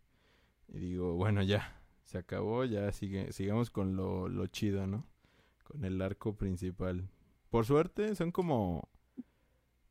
[0.70, 1.78] Y digo, bueno, ya.
[2.06, 5.06] Se acabó, ya sigue, sigamos con lo, lo chido, ¿no?
[5.64, 7.10] Con el arco principal.
[7.50, 8.90] Por suerte, son como.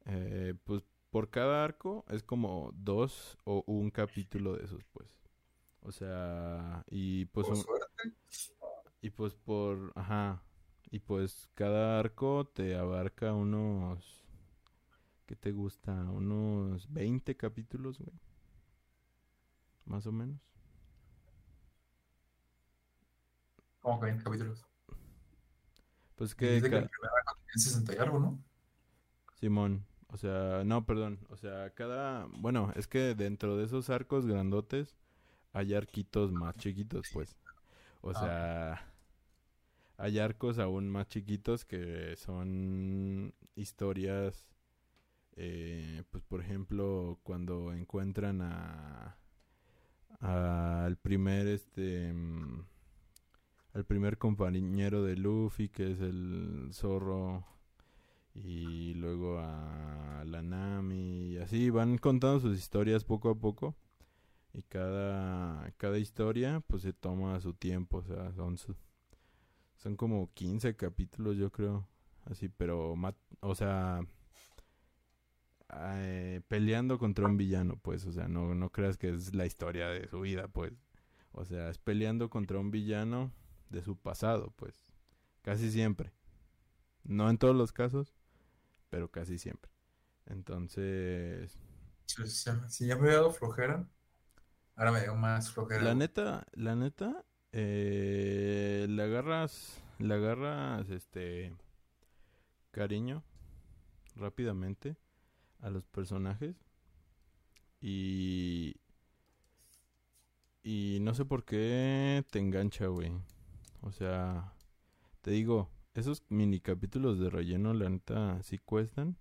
[0.07, 5.09] Eh, pues por cada arco es como dos o un capítulo de esos, pues.
[5.83, 8.15] O sea, y pues Por un- suerte.
[9.03, 10.43] y pues por, ajá,
[10.91, 14.25] y pues cada arco te abarca unos,
[15.27, 15.93] ¿qué te gusta?
[16.11, 18.13] Unos 20 capítulos, güey.
[19.85, 20.41] Más o menos.
[23.81, 24.65] Como que 20 capítulos.
[26.17, 28.39] Pues Y que, dice que el primer arco tiene 60 y algo, ¿no?
[29.41, 34.27] Simón, o sea, no, perdón, o sea, cada, bueno, es que dentro de esos arcos
[34.27, 34.97] grandotes
[35.53, 37.37] hay arquitos más chiquitos, pues.
[38.03, 38.15] O Ah.
[38.15, 38.93] sea,
[39.99, 44.49] hay arcos aún más chiquitos que son historias,
[45.37, 49.17] eh, pues por ejemplo, cuando encuentran a
[50.21, 52.65] al primer este mm,
[53.75, 57.45] al primer compañero de Luffy que es el zorro
[58.35, 63.77] y luego a la Nami y así van contando sus historias poco a poco
[64.55, 68.77] y cada cada historia pues se toma su tiempo, o sea, son su-
[69.77, 71.89] son como 15 capítulos yo creo,
[72.27, 72.95] así, pero
[73.41, 74.03] o sea,
[75.83, 79.89] eh, peleando contra un villano, pues, o sea, no no creas que es la historia
[79.89, 80.73] de su vida, pues.
[81.33, 83.33] O sea, es peleando contra un villano
[83.71, 84.93] de su pasado, pues.
[85.43, 86.13] Casi siempre.
[87.05, 88.15] No en todos los casos,
[88.91, 89.71] pero casi siempre.
[90.27, 91.59] Entonces,
[92.07, 93.89] Si, ya me había dado flojera,
[94.77, 95.85] ahora me dio más flojera.
[95.85, 101.53] la neta, la neta, eh, le agarras, le agarras, este,
[102.73, 103.23] cariño
[104.17, 104.97] rápidamente
[105.61, 106.57] a los personajes
[107.83, 108.75] y
[110.63, 113.13] y no sé por qué te engancha, güey.
[113.83, 114.53] O sea,
[115.23, 115.71] te digo,
[116.01, 119.17] esos mini capítulos de relleno, la neta, sí cuestan,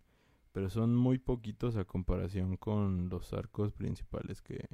[0.54, 4.68] pero son muy poquitos a comparación con los arcos principales que,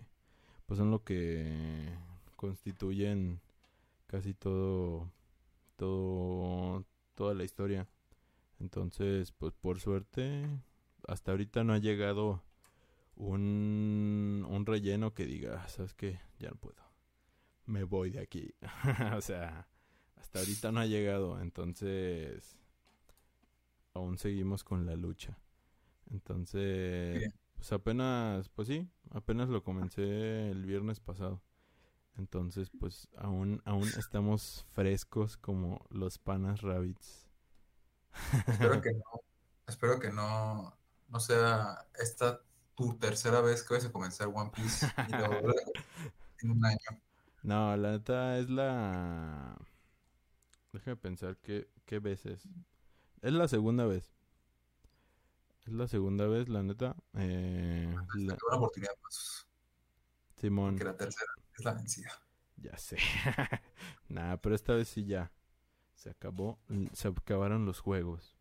[0.68, 1.94] pues, son lo que
[2.38, 3.42] constituyen
[4.08, 5.12] casi todo,
[5.78, 7.88] todo, toda la historia.
[8.60, 10.48] Entonces, pues, por suerte,
[11.08, 12.44] hasta ahorita no ha llegado
[13.16, 16.20] un, un relleno que diga, "Ah, ¿sabes qué?
[16.40, 16.84] Ya no puedo.
[17.66, 18.54] Me voy de aquí.
[19.18, 19.68] o sea,
[20.16, 22.58] hasta ahorita no ha llegado, entonces
[23.94, 25.38] aún seguimos con la lucha.
[26.12, 27.34] Entonces, Bien.
[27.56, 31.42] pues apenas, pues sí, apenas lo comencé el viernes pasado.
[32.18, 37.28] Entonces, pues aún, aún estamos frescos como los panas rabbits.
[38.48, 39.22] Espero que no,
[39.68, 40.78] espero que no,
[41.10, 42.42] no sea esta
[42.76, 45.14] tu tercera vez que vas a comenzar One Piece y
[46.46, 47.02] en un año.
[47.44, 49.58] No, la neta es la...
[50.76, 52.48] Déjame pensar qué, qué veces.
[53.22, 54.12] Es la segunda vez.
[55.66, 56.96] Es la segunda vez, la neta.
[57.14, 59.48] Eh, la- Una oportunidad más,
[60.36, 62.12] Simón, que la tercera es la vencida.
[62.58, 62.98] ya sé.
[64.10, 65.32] Nah, pero esta vez sí ya.
[65.96, 66.60] Se acabó,
[66.94, 68.36] se acabaron los juegos.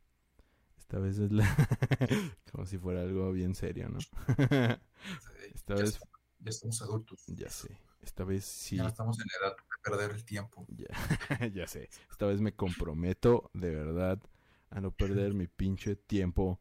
[0.78, 1.44] Esta vez es la...
[2.52, 3.98] Como si fuera algo bien serio, ¿no?
[5.54, 5.98] Esta Ya, vez
[6.40, 7.24] ya estamos adultos.
[7.28, 7.78] Ya sé.
[8.04, 8.76] Esta vez sí.
[8.76, 10.66] Ya estamos en edad de perder el tiempo.
[10.68, 10.88] Ya,
[11.54, 11.88] ya sé.
[12.10, 14.20] Esta vez me comprometo de verdad
[14.70, 16.60] a no perder mi pinche tiempo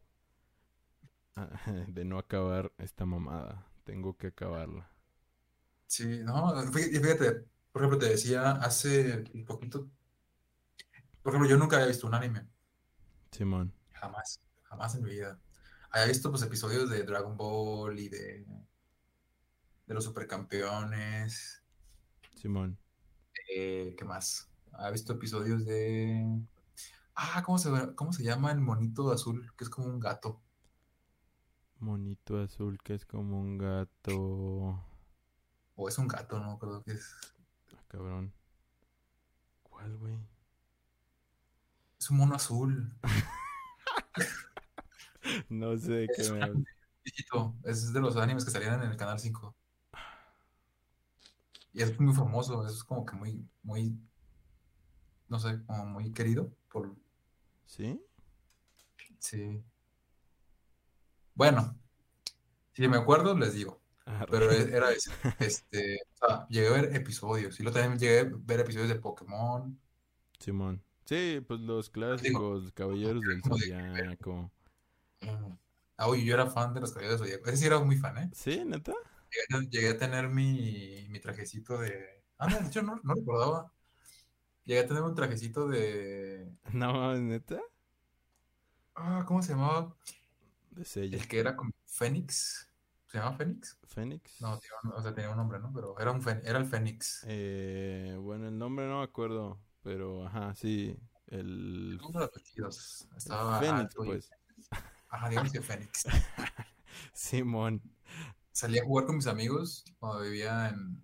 [1.36, 1.50] ah,
[1.88, 3.66] de no acabar esta mamada.
[3.84, 4.90] Tengo que acabarla.
[5.86, 9.90] Sí, no, fíjate, por ejemplo, te decía hace un poquito,
[11.22, 12.48] por ejemplo, yo nunca había visto un anime,
[13.30, 13.72] Simón.
[13.92, 15.38] jamás, jamás en mi vida.
[15.90, 18.46] Había visto pues episodios de Dragon Ball y de,
[19.86, 21.62] de los supercampeones,
[22.36, 22.78] Simón.
[23.54, 24.48] eh, ¿qué más?
[24.72, 26.40] Había visto episodios de...
[27.14, 29.52] Ah, ¿cómo se, cómo se llama el monito azul?
[29.56, 30.40] Que es como un gato.
[31.78, 34.82] Monito azul que es como un gato.
[35.76, 37.14] O es un gato, no creo que es...
[37.72, 38.32] Ah, cabrón.
[39.62, 40.18] ¿Cuál, güey?
[41.98, 42.92] Es un mono azul.
[45.48, 46.64] No sé de qué Es me hablas.
[47.64, 49.54] Es de los animes que salían en el Canal 5.
[51.74, 53.98] Y es muy famoso, es como que muy, muy,
[55.28, 56.94] no sé, como muy querido por,
[57.66, 58.00] ¿Sí?
[59.18, 59.62] sí.
[61.34, 61.76] Bueno,
[62.72, 64.26] si me acuerdo, les digo, Arre.
[64.30, 65.10] pero era ese,
[65.40, 68.96] este, o sea, llegué a ver episodios, y luego también llegué a ver episodios de
[69.00, 69.78] Pokémon,
[70.38, 70.82] Simón.
[71.06, 74.50] Sí, pues los clásicos, Caballeros del como de- Zodiaco.
[75.22, 75.52] mm,
[75.98, 78.18] ah, oye, yo era fan de los Caballeros del Zodiaco, ese sí era muy fan,
[78.18, 78.30] ¿eh?
[78.32, 78.92] ¿Sí, neta?
[79.34, 83.14] Llegué, a- llegué a tener mi, mi trajecito de, ah, no, de hecho no, no
[83.14, 83.72] recordaba,
[84.64, 87.60] llegué a tener un trajecito de, No, neta.
[88.94, 89.94] ah, ¿cómo se llamaba?
[90.70, 91.16] De sello.
[91.18, 92.68] El que era como Fénix.
[93.06, 93.78] ¿Se llama Fénix?
[93.86, 94.40] ¿Fénix?
[94.40, 94.58] No,
[94.96, 95.72] o sea, tenía un nombre, ¿no?
[95.72, 97.24] Pero era, un era el Fénix.
[97.28, 100.96] Eh, bueno, el nombre no me acuerdo, pero ajá, sí.
[101.28, 103.08] El Uno de los.
[103.16, 104.30] Estaba Fénix, alto y- pues.
[105.10, 106.04] Ajá, digamos que Fénix.
[107.14, 107.80] Simón.
[108.54, 111.02] Salí a jugar con mis amigos cuando vivía en...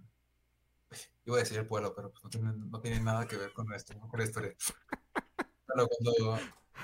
[1.24, 3.72] Iba a decir el pueblo, pero pues no tiene, no tiene nada que ver con
[3.72, 4.54] esto, con la historia.
[5.66, 6.38] Pero cuando,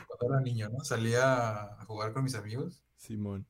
[0.09, 0.85] cuando era niño, ¿no?
[0.85, 3.47] Salía a jugar con mis amigos Simón.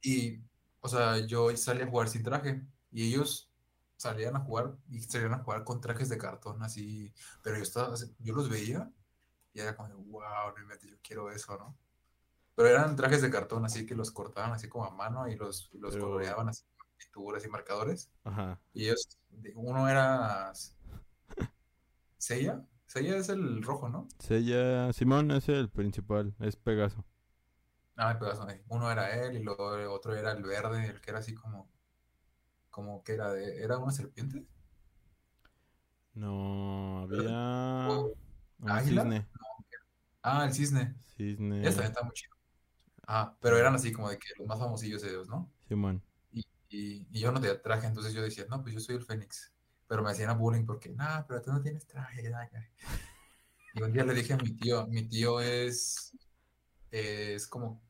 [0.00, 0.40] Y,
[0.80, 3.50] o sea, yo salía a jugar sin traje y ellos
[3.98, 7.94] salían a jugar y salían a jugar con trajes de cartón así, pero yo estaba,
[8.18, 8.90] yo los veía
[9.52, 11.76] y era como, wow, no yo quiero eso, ¿no?
[12.56, 15.70] Pero eran trajes de cartón así que los cortaban así como a mano y los,
[15.72, 18.10] y los Pero- coloreaban así con pinturas y marcadores.
[18.24, 18.58] Ajá.
[18.72, 19.08] Y ellos,
[19.54, 20.52] uno era
[22.18, 24.08] Seiya, Seiya es el rojo, ¿no?
[24.18, 27.04] Sella, Simón es el principal, es Pegaso.
[27.96, 28.46] Ah, el Pegaso.
[28.68, 31.68] Uno era él y luego el otro era el verde, el que era así como,
[32.70, 34.44] como que era de, era una serpiente.
[36.14, 38.14] No, había O-
[38.60, 39.02] un ¿Águila?
[39.02, 39.28] cisne.
[40.22, 40.94] Ah, el cisne.
[41.16, 41.62] Cisne.
[41.62, 42.34] También está muy chido.
[43.06, 45.50] Ah, pero eran así como de que los más famosillos ellos, ¿no?
[45.68, 46.02] Simón.
[46.32, 49.04] Y, y, y yo no tenía traje, entonces yo decía, no, pues yo soy el
[49.04, 49.52] Fénix.
[49.86, 52.24] Pero me hacían bullying porque, no, pero tú no tienes traje.
[52.24, 52.68] ya, ya".
[53.74, 56.16] Y un día le dije a mi tío, mi tío es,
[56.90, 57.82] es como,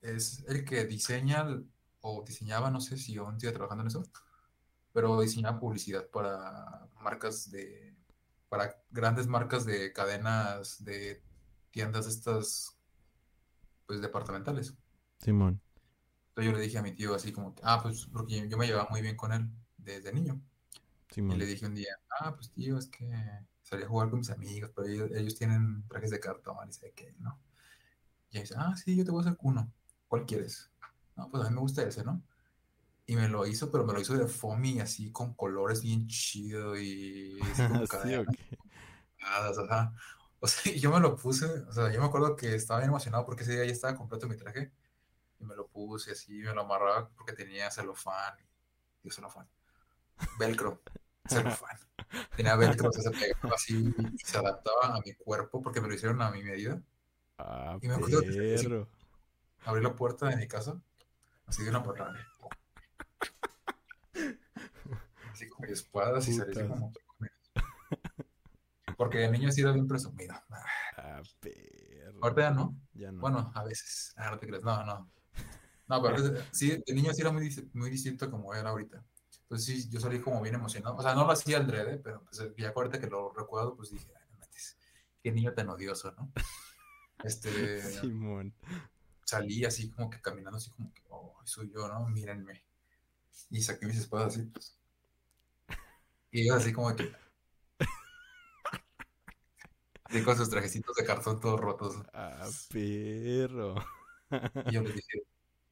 [0.00, 1.44] es el que diseña
[2.00, 4.04] o diseñaba, no sé si aún sigue trabajando en eso,
[4.92, 7.96] pero diseñaba publicidad para marcas de,
[8.48, 11.22] para grandes marcas de cadenas de
[11.70, 12.77] tiendas estas,
[13.88, 14.76] pues departamentales.
[15.18, 15.62] Simón.
[16.28, 18.66] Entonces yo le dije a mi tío así como, que, ah, pues porque yo me
[18.66, 20.40] llevaba muy bien con él desde niño.
[21.08, 21.38] Y Simón.
[21.38, 23.10] le dije un día, ah, pues tío, es que
[23.62, 26.92] salí a jugar con mis amigos, pero ellos, ellos tienen trajes de cartón y sé
[26.94, 27.40] qué, ¿no?
[28.30, 29.72] Y él dice, ah, sí, yo te voy a hacer uno.
[30.06, 30.70] ¿Cuál quieres?
[31.16, 32.22] No, pues a mí me gusta ese, ¿no?
[33.06, 36.78] Y me lo hizo, pero me lo hizo de foamy, así con colores bien chido
[36.78, 38.36] y así sí, cadenas ok.
[39.18, 39.94] pegadas, ajá.
[40.40, 42.90] O sea, y yo me lo puse, o sea, yo me acuerdo que estaba bien
[42.90, 44.72] emocionado porque ese día ya estaba completo mi traje
[45.40, 48.36] y me lo puse así, me lo amarraba porque tenía celofán,
[49.02, 49.48] digo celofán,
[50.38, 50.82] velcro,
[51.28, 51.78] celofán.
[52.36, 55.88] Tenía velcro, o sea, se pegaba así y se adaptaba a mi cuerpo porque me
[55.88, 56.80] lo hicieron a mi medida.
[57.38, 58.68] Ah, Y me acuerdo que salí así,
[59.64, 60.80] abrí la puerta de mi casa,
[61.46, 62.14] así de una patada.
[65.32, 66.66] Así con y salí así Putas.
[66.66, 66.92] como...
[68.98, 70.34] Porque de niño sí era bien presumido.
[70.50, 71.22] Ah.
[72.20, 72.76] Ahorita ya no.
[72.94, 73.20] Ya no.
[73.20, 74.12] Bueno, a veces.
[74.16, 74.64] Ah, no te creas.
[74.64, 75.08] No, no.
[75.86, 76.16] No, pero
[76.50, 79.02] sí, de niño sí era muy, muy distinto como era ahorita.
[79.42, 80.96] Entonces sí, yo salí como bien emocionado.
[80.96, 83.90] O sea, no lo hacía al drede, pero pues, ya ahorita que lo recuerdo, pues
[83.90, 84.76] dije, ay, no metes.
[85.22, 86.32] Qué niño tan odioso, ¿no?
[87.22, 88.52] Este, Simón.
[89.24, 92.04] salí así como que caminando así como que, oh, soy yo, ¿no?
[92.08, 92.64] Mírenme.
[93.50, 94.76] Y saqué mis espadas así, pues.
[96.32, 97.12] Y así como que...
[100.08, 101.96] Así con sus trajecitos de cartón todos rotos.
[102.12, 103.74] Ah, perro.
[104.64, 105.22] Y yo les dije,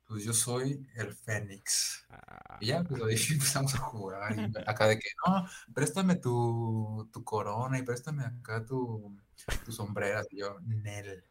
[0.06, 2.06] pues yo soy el Fénix.
[2.10, 4.38] Ah, Y ya, pues ahí empezamos a jugar.
[4.38, 9.16] Y acá de que, no, préstame tu, tu corona y préstame acá tu,
[9.64, 10.26] tu sombreras.
[10.32, 11.24] Y yo, Nel.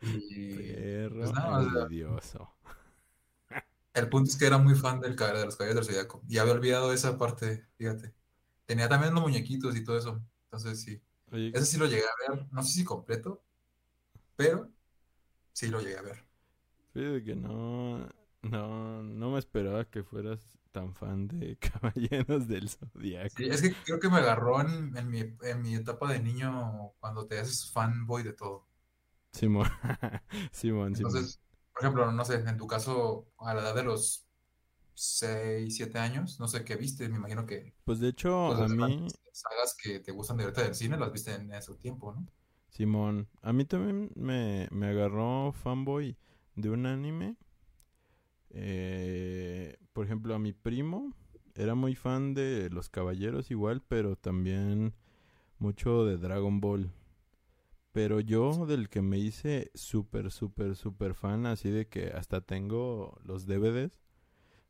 [0.00, 0.18] Y
[0.50, 2.56] Perro pues nada, o sea, envidioso.
[3.94, 6.22] el punto es que era muy fan del, de los caballeros del Zodiaco.
[6.28, 8.14] Y había olvidado esa parte, fíjate.
[8.66, 10.22] Tenía también los muñequitos y todo eso.
[10.50, 11.02] Entonces sí.
[11.32, 12.46] Oye, Ese sí lo llegué a ver.
[12.52, 13.44] No sé si completo,
[14.36, 14.72] pero
[15.52, 16.26] sí lo llegué a ver.
[16.92, 18.08] fíjate que no,
[18.42, 23.36] no, no me esperaba que fueras tan fan de Caballeros del Zodiaco.
[23.36, 26.92] Sí, es que creo que me agarró en, en mi, en mi etapa de niño
[27.00, 28.68] cuando te haces fanboy de todo.
[29.32, 29.68] Simón,
[30.52, 31.16] Simón, Simón.
[31.16, 31.40] Entonces,
[31.72, 34.27] por ejemplo, no sé, en tu caso, a la edad de los
[35.00, 38.68] 6 7 años, no sé qué viste, me imagino que Pues de hecho, pues, a
[38.68, 42.26] mí, sagas que te gustan de ahorita del cine las viste en ese tiempo, ¿no?
[42.70, 46.16] Simón, a mí también me, me agarró fanboy
[46.54, 47.36] de un anime.
[48.50, 51.12] Eh, por ejemplo, a mi primo
[51.54, 54.94] era muy fan de los caballeros igual, pero también
[55.58, 56.92] mucho de Dragon Ball.
[57.92, 63.18] Pero yo del que me hice súper, súper, súper fan, así de que hasta tengo
[63.24, 63.98] los DVDs.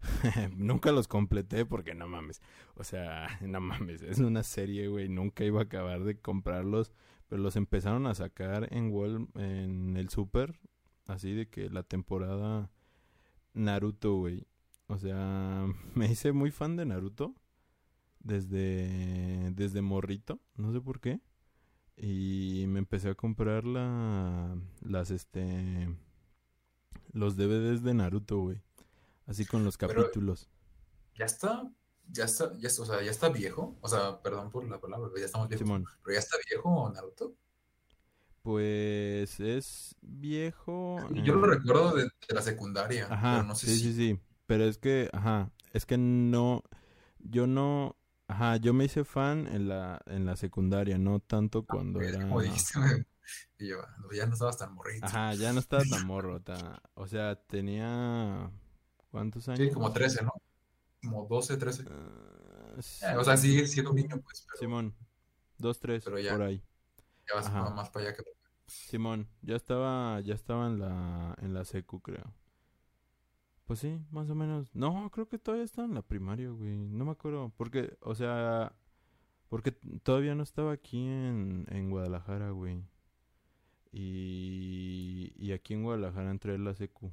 [0.56, 2.40] Nunca los completé porque no mames.
[2.74, 5.08] O sea, no mames, es una serie, güey.
[5.08, 6.92] Nunca iba a acabar de comprarlos.
[7.28, 10.58] Pero los empezaron a sacar en Wal en el Super.
[11.06, 12.70] Así de que la temporada
[13.52, 14.46] Naruto, güey.
[14.86, 17.34] O sea, me hice muy fan de Naruto.
[18.20, 20.40] Desde, desde morrito.
[20.56, 21.20] No sé por qué.
[21.96, 25.88] Y me empecé a comprar la, las, este,
[27.12, 28.62] los DVDs de Naruto, güey.
[29.28, 30.48] Así con los Pero capítulos.
[31.14, 31.70] ya está,
[32.08, 35.10] ya está, ya está, o sea, ya está viejo, o sea, perdón por la palabra,
[35.18, 35.88] ya estamos viejos, Simón.
[36.02, 37.34] pero ya está viejo Naruto.
[38.42, 41.10] Pues es viejo.
[41.22, 43.92] Yo lo eh, recuerdo de, de la secundaria, pero Ajá, no sé sí, si sí,
[43.94, 44.20] sí.
[44.46, 46.62] Pero es que, ajá, es que no,
[47.18, 47.96] yo no,
[48.28, 52.18] ajá, yo me hice fan en la, en la secundaria, no tanto cuando es era,
[52.18, 52.72] como dijiste,
[53.58, 53.78] y yo,
[54.12, 55.12] ya no estabas tan morrito.
[55.12, 58.50] ajá, ya no estaba tan morro, ta- o sea, tenía,
[59.10, 59.72] ¿cuántos Sí, años?
[59.72, 60.32] como 13, ¿no?
[61.02, 61.84] Como 12, 13.
[61.86, 64.94] Ah, Eh, o sea, sí, sigue siendo niño, pues, pero, Simón,
[65.58, 66.62] dos, tres, pero ya, por ahí.
[67.28, 67.70] ya vas Ajá.
[67.70, 68.24] más para allá que
[68.66, 72.34] Simón, ya estaba, ya estaba en la, en la secu, creo.
[73.66, 74.74] Pues sí, más o menos.
[74.74, 76.76] No, creo que todavía estaba en la primaria, güey.
[76.76, 77.52] No me acuerdo.
[77.56, 78.74] Porque, o sea,
[79.48, 79.72] porque
[80.04, 82.84] todavía no estaba aquí en, en Guadalajara, güey.
[83.92, 87.12] Y, y aquí en Guadalajara entré a la secu.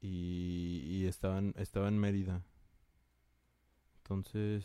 [0.00, 2.42] Y, y estaba en, estaba en Mérida.
[3.98, 4.64] Entonces,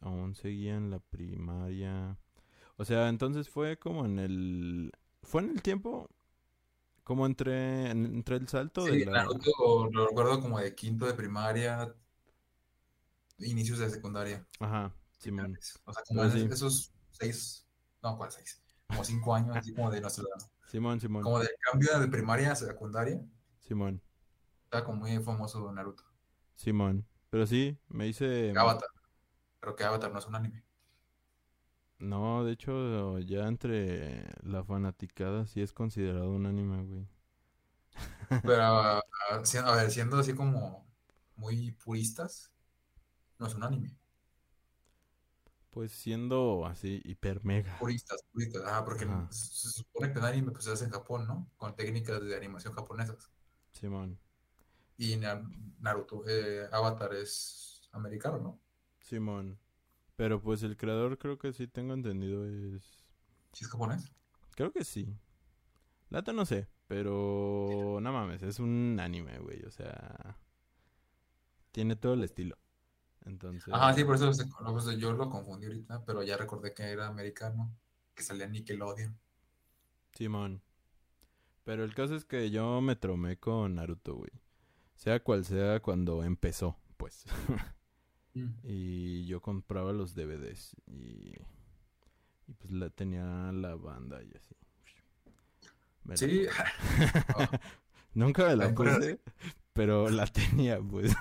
[0.00, 2.18] aún seguía en la primaria.
[2.76, 4.92] O sea, entonces fue como en el...
[5.22, 6.08] Fue en el tiempo,
[7.04, 9.12] como entre, en- entre el salto de Sí, la...
[9.12, 11.94] Naruto lo recuerdo como de quinto de primaria,
[13.38, 14.46] inicios de secundaria.
[14.60, 15.58] Ajá, Simón.
[15.84, 17.66] O sea, como sí, esos seis,
[18.02, 18.62] no, ¿cuál seis?
[18.86, 20.24] Como cinco años, así como de nuestra,
[20.66, 23.20] Simón, Simón, como del cambio de primaria a secundaria,
[23.60, 24.00] Simón,
[24.68, 26.04] estaba como muy famoso Naruto.
[26.54, 27.06] Simón.
[27.30, 28.52] Pero sí, me hice...
[28.56, 28.88] Avatar,
[29.60, 30.62] pero que Avatar no es un anime.
[31.98, 37.08] No, de hecho, ya entre la fanaticada sí es considerado un anime, güey.
[38.44, 40.86] Pero, ah, a ver, siendo así como
[41.36, 42.52] muy puristas,
[43.38, 43.96] no es un anime.
[45.70, 47.78] Pues siendo así hiper mega.
[47.78, 50.90] Puristas, puristas, ah, porque Ajá, se se supone que el anime pues, se hace en
[50.90, 51.50] Japón, ¿no?
[51.56, 53.30] Con técnicas de animación japonesas.
[53.72, 54.18] Simón,
[54.98, 55.42] Y Na-
[55.80, 58.60] Naruto, eh, Avatar es americano, ¿no?
[59.00, 59.58] Simón.
[60.16, 63.04] Pero pues el creador creo que sí tengo entendido es...
[63.52, 64.10] ¿Sí es japonés?
[64.54, 65.16] Creo que sí.
[66.10, 70.38] Lata no sé, pero no mames, es un anime, güey, o sea,
[71.72, 72.58] tiene todo el estilo.
[73.26, 76.82] Entonces, Ajá, sí, por eso se- pues, yo lo confundí ahorita, pero ya recordé que
[76.84, 77.74] era americano,
[78.14, 79.18] que salía Nickelodeon.
[80.12, 80.60] Simón.
[81.62, 84.30] Pero el caso es que yo me tromé con Naruto, güey.
[84.98, 87.24] Sea cual sea cuando empezó, pues.
[88.34, 88.46] Mm.
[88.64, 91.34] Y yo compraba los DVDs y,
[92.46, 94.54] y pues la, tenía la banda y así.
[96.04, 96.46] Me la Sí,
[97.38, 97.48] no,
[98.14, 99.20] Nunca me la puse,
[99.72, 101.16] pero la tenía, pues.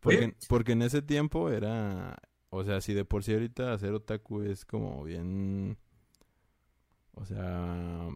[0.00, 2.16] Porque, porque en ese tiempo era,
[2.50, 5.78] o sea, si de por sí ahorita hacer otaku es como bien,
[7.12, 8.08] o sea,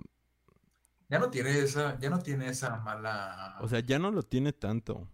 [1.08, 4.52] ya no tiene esa, ya no tiene esa mala, o sea, ya no lo tiene
[4.52, 5.08] tanto,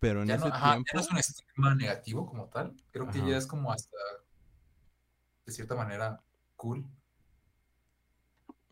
[0.00, 2.74] pero en ya no, ese ajá, ya no es tiempo, un estigma negativo como tal.
[2.90, 3.96] Creo que ya ajá, es como hasta,
[5.46, 6.22] de cierta manera,
[6.56, 6.84] cool.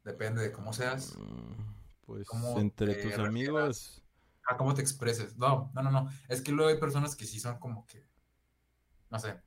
[0.05, 1.19] Depende de cómo seas.
[1.19, 1.75] mm,
[2.07, 4.03] Pues cómo entre tus refieras, amigos,
[4.49, 5.37] a cómo te expreses.
[5.37, 6.09] No, no, no, no.
[6.29, 8.05] Es que luego hay personas que sí son como que,
[9.11, 9.41] no sé,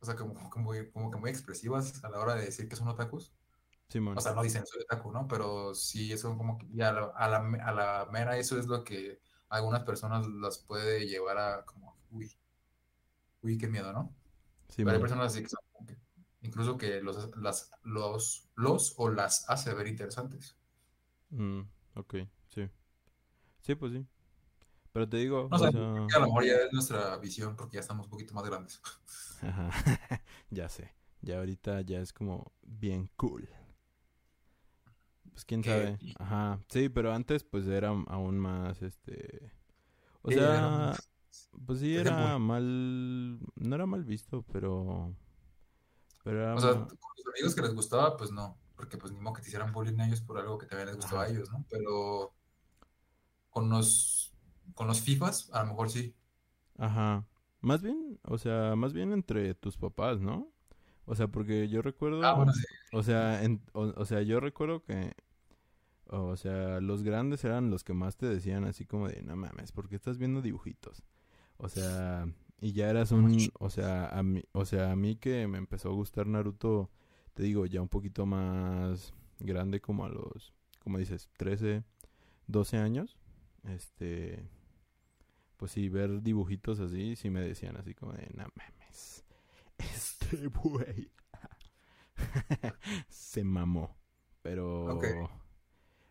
[0.00, 2.88] o sea, como, como, como que muy expresivas a la hora de decir que son
[2.88, 3.32] otakus.
[4.14, 5.26] O sea, no dicen soy otaku, ¿no?
[5.28, 8.84] Pero sí, eso como que, a la, a la, a la mera eso es lo
[8.84, 12.30] que algunas personas las puede llevar a como, uy,
[13.42, 14.14] uy, qué miedo, ¿no?
[14.82, 15.96] Pero hay personas así que son como que,
[16.42, 20.56] incluso que los, las, los, los o las hace ver interesantes.
[21.30, 21.62] Mm,
[21.96, 22.14] ok,
[22.48, 22.68] sí.
[23.62, 24.06] Sí, pues sí.
[24.92, 27.76] Pero te digo, No o sé, sea, a lo mejor ya es nuestra visión porque
[27.76, 28.80] ya estamos un poquito más grandes.
[29.40, 29.70] ajá,
[30.50, 30.90] ya sé.
[31.22, 33.48] Ya ahorita ya es como bien cool.
[35.34, 35.98] Pues quién sabe.
[36.18, 36.60] Ajá.
[36.68, 39.52] Sí, pero antes pues era aún más este
[40.22, 40.96] o sí, sea,
[41.66, 45.12] pues sí era mal no era mal visto, pero
[46.22, 49.20] pero era O sea, con los amigos que les gustaba, pues no, porque pues ni
[49.20, 51.50] modo que te hicieran bullying a ellos por algo que también les gustaba a ellos,
[51.50, 51.64] ¿no?
[51.68, 52.32] Pero
[53.50, 54.32] con los,
[54.74, 56.14] con los FIFAs, a lo mejor sí.
[56.78, 57.26] Ajá.
[57.60, 60.52] Más bien, o sea, más bien entre tus papás, ¿no?
[61.06, 61.82] O sea, porque yo
[62.20, 62.64] Ah, recuerdo, bueno, sí.
[62.92, 65.14] o sea, en- o, o sea, yo recuerdo que,
[66.08, 69.72] o sea, los grandes eran los que más te decían así como de, no mames,
[69.72, 71.02] ¿por qué estás viendo dibujitos?
[71.58, 72.28] O sea,
[72.60, 75.90] y ya eras un, o sea, a mí, o sea, a mí que me empezó
[75.90, 76.90] a gustar Naruto,
[77.34, 81.84] te digo, ya un poquito más grande como a los, como dices, 13,
[82.48, 83.18] 12 años,
[83.64, 84.48] este,
[85.56, 89.23] pues sí, ver dibujitos así, sí me decían así como de, no mames,
[93.08, 93.96] se mamó.
[94.42, 95.30] Pero,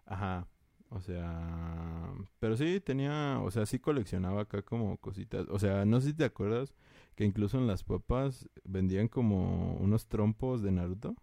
[0.06, 0.48] ajá,
[0.90, 5.48] o sea, pero sí tenía, o sea, sí coleccionaba acá como cositas.
[5.50, 6.74] O sea, no sé si te acuerdas
[7.16, 11.16] que incluso en las papas vendían como unos trompos de Naruto,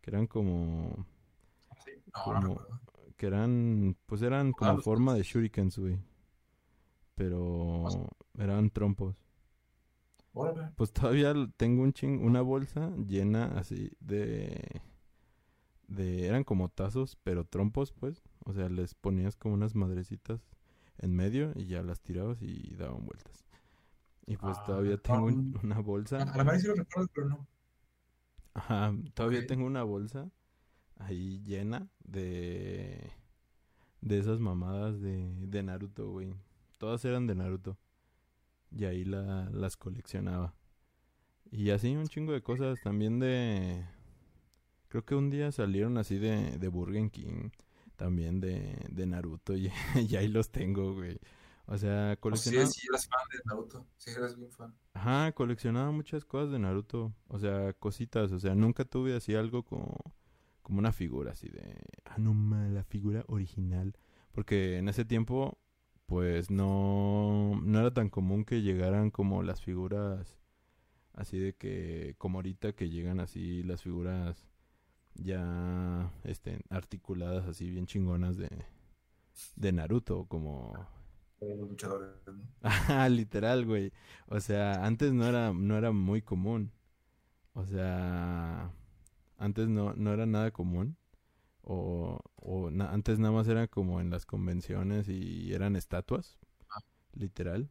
[0.00, 1.06] que eran como,
[1.84, 1.92] Sí.
[2.26, 2.80] No, no como, recuerdo.
[3.16, 5.98] que eran, pues eran Ah, como los forma de shurikens, güey.
[7.14, 7.84] Pero
[8.38, 9.16] eran trompos.
[10.36, 10.70] Órale.
[10.76, 14.82] Pues todavía tengo un ching, una bolsa llena así de,
[15.88, 18.22] de, eran como tazos, pero trompos, pues.
[18.44, 20.40] O sea, les ponías como unas madrecitas
[20.98, 23.44] en medio y ya las tirabas y daban vueltas.
[24.26, 26.74] Y pues Ah, todavía no, tengo un- mm, una bolsa, a la mejor sí lo
[26.74, 27.46] recuerdo, pero no.
[28.54, 30.30] ajá, todavía tengo una bolsa
[30.98, 33.12] ahí llena de,
[34.00, 36.34] de esas mamadas de, de Naruto, güey.
[36.78, 37.78] Todas eran de Naruto.
[38.70, 40.54] Y ahí la, las coleccionaba.
[41.50, 43.84] Y así un chingo de cosas también de...
[44.88, 47.50] Creo que un día salieron así de, de Burger King,
[47.96, 49.70] también de, de Naruto, y,
[50.08, 51.18] y ahí los tengo, güey.
[51.66, 52.66] O sea, O sí, coleccionaba...
[52.66, 53.86] sí eras fan de Naruto.
[53.96, 54.74] Sí, eras bien fan.
[54.94, 57.14] Ajá, coleccionaba muchas cosas de Naruto.
[57.28, 58.32] O sea, cositas.
[58.32, 59.96] O sea, nunca tuve así algo como,
[60.62, 61.76] como una figura así de...
[62.04, 62.34] Ah, no,
[62.70, 63.96] la figura original.
[64.32, 65.58] Porque en ese tiempo,
[66.06, 70.36] pues no, no era tan común que llegaran como las figuras
[71.14, 74.46] así de que, como ahorita que llegan así las figuras
[75.14, 78.50] ya este, articuladas así bien chingonas de,
[79.56, 80.74] de Naruto, como
[81.40, 82.08] luchadores.
[82.62, 83.92] Ajá, literal, güey.
[84.28, 86.72] O sea, antes no era, no era muy común.
[87.54, 88.72] O sea,
[89.38, 90.96] antes no, no era nada común.
[91.66, 96.38] O, o na- antes nada más era como en las convenciones y eran estatuas,
[96.70, 96.80] Ah,
[97.14, 97.70] literal.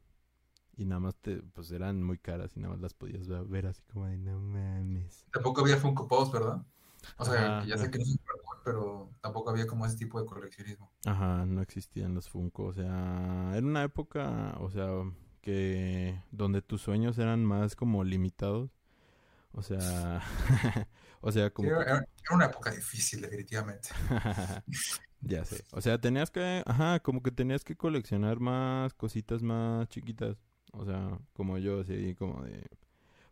[0.78, 3.84] Y nada más te, pues eran muy caras y nada más las podías ver, así
[3.94, 5.26] como de no mames.
[5.32, 6.66] Tampoco había Funko Pops, ¿verdad?
[7.18, 10.20] O sea, ya no, sé que no es cool, pero tampoco había como ese tipo
[10.20, 10.92] de coleccionismo.
[11.06, 12.66] ajá, no existían los Funko.
[12.66, 14.88] O sea, era una época, o sea,
[15.42, 18.72] que donde tus sueños eran más como limitados.
[19.56, 20.22] O sea,
[21.22, 23.90] o sea, como era, una época difícil, definitivamente.
[25.22, 25.64] Ya sé.
[25.72, 30.38] O sea, tenías que, ajá, como que tenías que coleccionar más cositas más chiquitas.
[30.72, 32.64] O sea, como yo, así como de,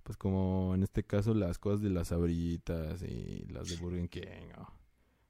[0.02, 4.50] pues como en este caso las cosas de las abritas y las de Burger King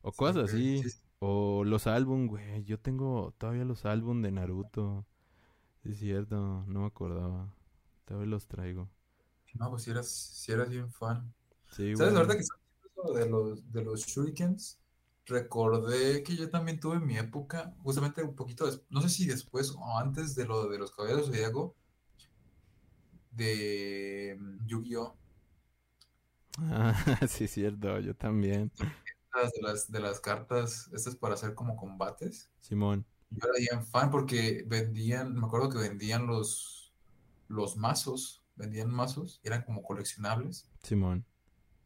[0.03, 0.83] o, cosas así.
[0.83, 0.99] sí, sí.
[1.19, 2.63] O los álbum, güey.
[2.63, 5.05] Yo tengo todavía los álbum de Naruto.
[5.83, 7.53] Sí, Es cierto, no me acordaba.
[8.05, 8.89] Todavía los traigo.
[9.53, 11.33] No, pues si eras, si eras bien fan.
[11.69, 12.15] Sí, ¿Sabes?
[12.15, 12.37] Ahorita güey.
[12.37, 12.43] que
[13.03, 14.81] hablando de los, de los shurikens,
[15.25, 19.71] recordé que yo también tuve mi época, justamente un poquito, des- no sé si después
[19.77, 21.75] o antes de lo de los Caballeros de Zodiaco,
[23.31, 25.13] de mm, Yu-Gi-Oh!
[26.59, 26.93] Ah,
[27.27, 28.71] sí, cierto, yo también.
[29.31, 32.49] De las, de las cartas, estas para hacer como combates.
[32.61, 33.05] Simón.
[33.31, 36.93] Yo era bien fan porque vendían, me acuerdo que vendían los,
[37.49, 40.69] los mazos, vendían mazos, eran como coleccionables.
[40.83, 41.25] Simón.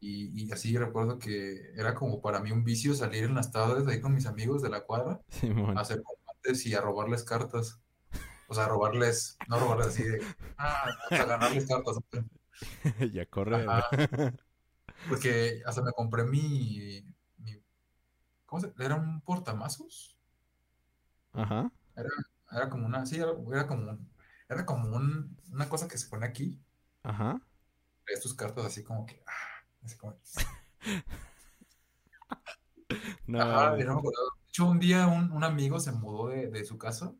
[0.00, 3.86] Y, y así recuerdo que era como para mí un vicio salir en las tardes
[3.88, 5.76] ahí con mis amigos de la cuadra Simón.
[5.76, 7.80] a hacer combates y a robarles cartas.
[8.48, 10.22] O sea, a robarles, no robarles así de,
[10.56, 11.96] ah, a ganarles cartas.
[13.12, 13.66] ya corre.
[15.08, 17.04] Porque hasta me compré mi,
[17.38, 17.62] mi
[18.46, 18.72] ¿cómo se?
[18.78, 20.16] Era un portamazos.
[21.32, 21.70] Ajá.
[21.94, 22.08] Era,
[22.52, 24.08] era como una, sí, era, era como un-
[24.48, 26.60] era como un- una cosa que se pone aquí,
[27.02, 27.40] Ajá.
[28.04, 30.16] traes tus cartas así como que, ah, así como,
[33.26, 33.42] No.
[33.42, 34.28] ajá, no me acordaba.
[34.42, 37.12] De hecho, un día un, un amigo se mudó de, de su casa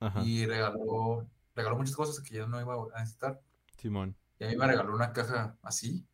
[0.00, 0.20] Ajá.
[0.22, 3.40] y regaló, regaló muchas cosas que yo no iba a necesitar.
[3.78, 4.16] Simón.
[4.40, 6.04] Y a mí me regaló una caja así,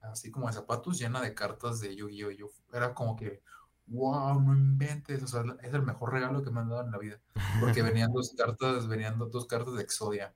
[0.00, 2.30] así como de zapatos, llena de cartas de Yu-Gi-Oh!
[2.30, 3.42] Yo era como que,
[3.90, 6.98] wow, no inventes, o sea, es el mejor regalo que me han dado en la
[6.98, 7.20] vida.
[7.60, 10.34] Porque venían dos cartas, venían dos cartas de Exodia.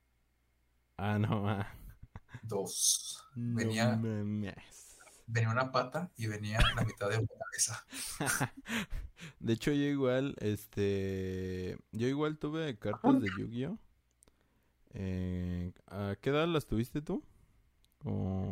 [0.97, 1.65] Ah, no.
[2.43, 3.25] Dos.
[3.35, 3.99] Venía,
[5.27, 7.87] venía una pata y venía la mitad de una cabeza.
[9.41, 13.79] de hecho, yo igual, este, yo igual tuve cartas de Yu-Gi-Oh.
[14.97, 17.25] Eh, ¿A qué edad las tuviste tú?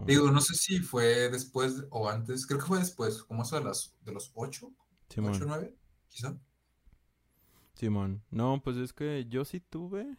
[0.06, 3.64] Digo, no sé si fue después o antes, creo que fue después, como eso de,
[3.64, 4.72] las, de los 8,
[5.12, 5.34] Simón.
[5.34, 5.74] ¿8 9?
[6.08, 6.38] Quizá.
[7.74, 8.22] Simón.
[8.30, 10.16] No, pues es que yo sí tuve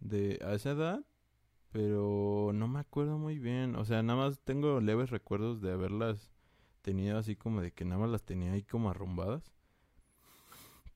[0.00, 1.06] de a esa edad,
[1.70, 3.76] pero no me acuerdo muy bien.
[3.76, 6.32] O sea, nada más tengo leves recuerdos de haberlas
[6.82, 9.52] tenido así como de que nada más las tenía ahí como arrumbadas.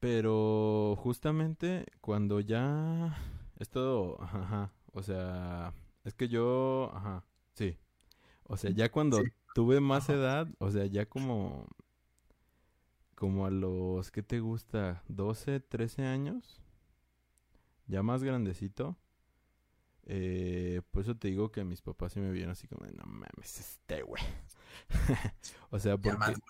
[0.01, 3.16] Pero justamente cuando ya
[3.59, 5.72] es todo, ajá, o sea,
[6.05, 7.78] es que yo, ajá, sí.
[8.45, 9.22] O sea, ya cuando
[9.55, 11.68] tuve más edad, o sea, ya como
[13.21, 15.05] como a los, ¿qué te gusta?
[15.09, 16.61] 12, 13 años,
[17.87, 18.97] ya más grandecito.
[20.05, 23.61] Eh, por eso te digo que mis papás sí me vieron así como no mames,
[23.61, 24.23] este güey.
[25.71, 26.41] O sea, Ya más, porque,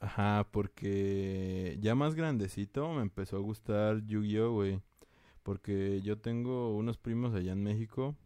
[0.00, 4.82] ajá, porque ya más grandecito me empezó a gustar Yu-Gi-Oh, güey.
[5.42, 8.16] Porque yo tengo unos primos allá en México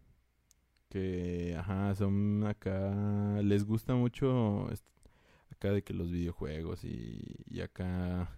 [0.89, 4.69] que, ajá, son acá, les gusta mucho
[5.63, 8.29] acá de que los videojuegos y, y acá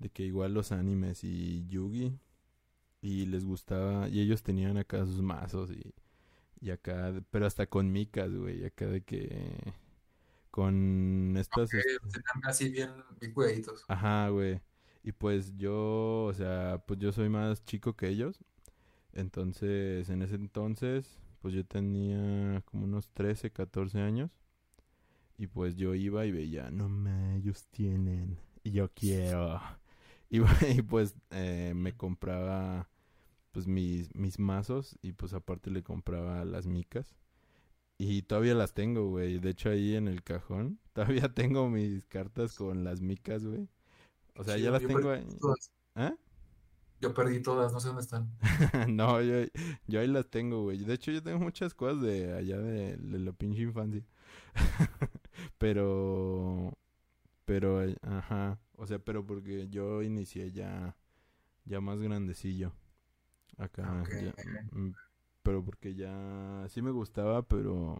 [0.00, 2.18] de que igual los animes y Yugi
[3.00, 5.94] y les gustaba y ellos tenían acá sus mazos y,
[6.60, 9.74] y acá, pero hasta con micas, güey, acá de que
[10.50, 12.90] con estas, este, tenían así bien,
[13.20, 13.84] bien cuidaditos.
[13.86, 14.60] ajá, güey.
[15.02, 18.40] Y pues yo, o sea, pues yo soy más chico que ellos.
[19.12, 24.30] Entonces, en ese entonces, pues yo tenía como unos 13, 14 años.
[25.38, 28.38] Y pues yo iba y veía, no me, ellos tienen.
[28.64, 29.60] Y yo quiero.
[30.30, 30.40] Y,
[30.78, 32.90] y pues eh, me compraba
[33.52, 37.16] pues mis, mis mazos y pues aparte le compraba las micas.
[37.98, 39.38] Y todavía las tengo, güey.
[39.38, 43.68] De hecho ahí en el cajón todavía tengo mis cartas con las micas, güey.
[44.36, 45.26] O sea, ya las tengo ahí.
[45.40, 45.72] todas.
[45.96, 46.14] ¿Eh?
[47.00, 48.30] Yo perdí todas, no sé dónde están.
[48.88, 49.46] No, yo,
[49.86, 50.78] yo ahí las tengo, güey.
[50.78, 54.02] De hecho, yo tengo muchas cosas de allá de, de la pinche infancia.
[55.58, 56.72] Pero,
[57.44, 58.58] pero, eh, ajá.
[58.76, 60.96] O sea, pero porque yo inicié ya,
[61.64, 62.72] ya más grandecillo.
[63.56, 64.32] Acá, ya,
[64.70, 64.94] mm,
[65.42, 67.98] pero porque ya sí me gustaba, pero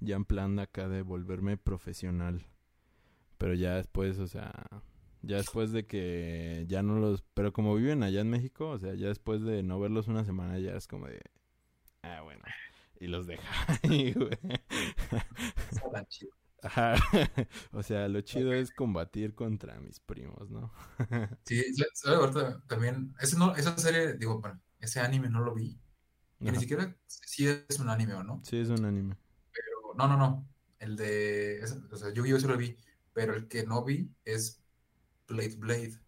[0.00, 2.46] ya en plan de acá de volverme profesional.
[3.38, 4.52] Pero ya después, o sea,
[5.22, 7.22] ya después de que ya no los...
[7.34, 10.58] Pero como viven allá en México, o sea, ya después de no verlos una semana
[10.58, 11.20] ya es como de...
[12.02, 12.42] Ah, bueno.
[13.00, 13.42] Y los deja
[13.82, 14.38] ahí, güey.
[16.62, 16.94] Ajá.
[17.72, 20.72] O sea, lo chido es combatir contra mis primos, ¿no?
[21.44, 21.62] Sí.
[22.04, 25.78] Ahorita también, ese no, esa serie, digo, bueno, ese anime no lo vi.
[26.40, 28.40] Y ni siquiera si es un anime o no.
[28.44, 29.16] Sí, es un anime.
[29.52, 30.48] Pero, no, no, no.
[30.78, 32.76] El de, o sea, yo, yo sí lo vi,
[33.12, 34.62] pero el que no vi es
[35.26, 35.98] Blade Blade,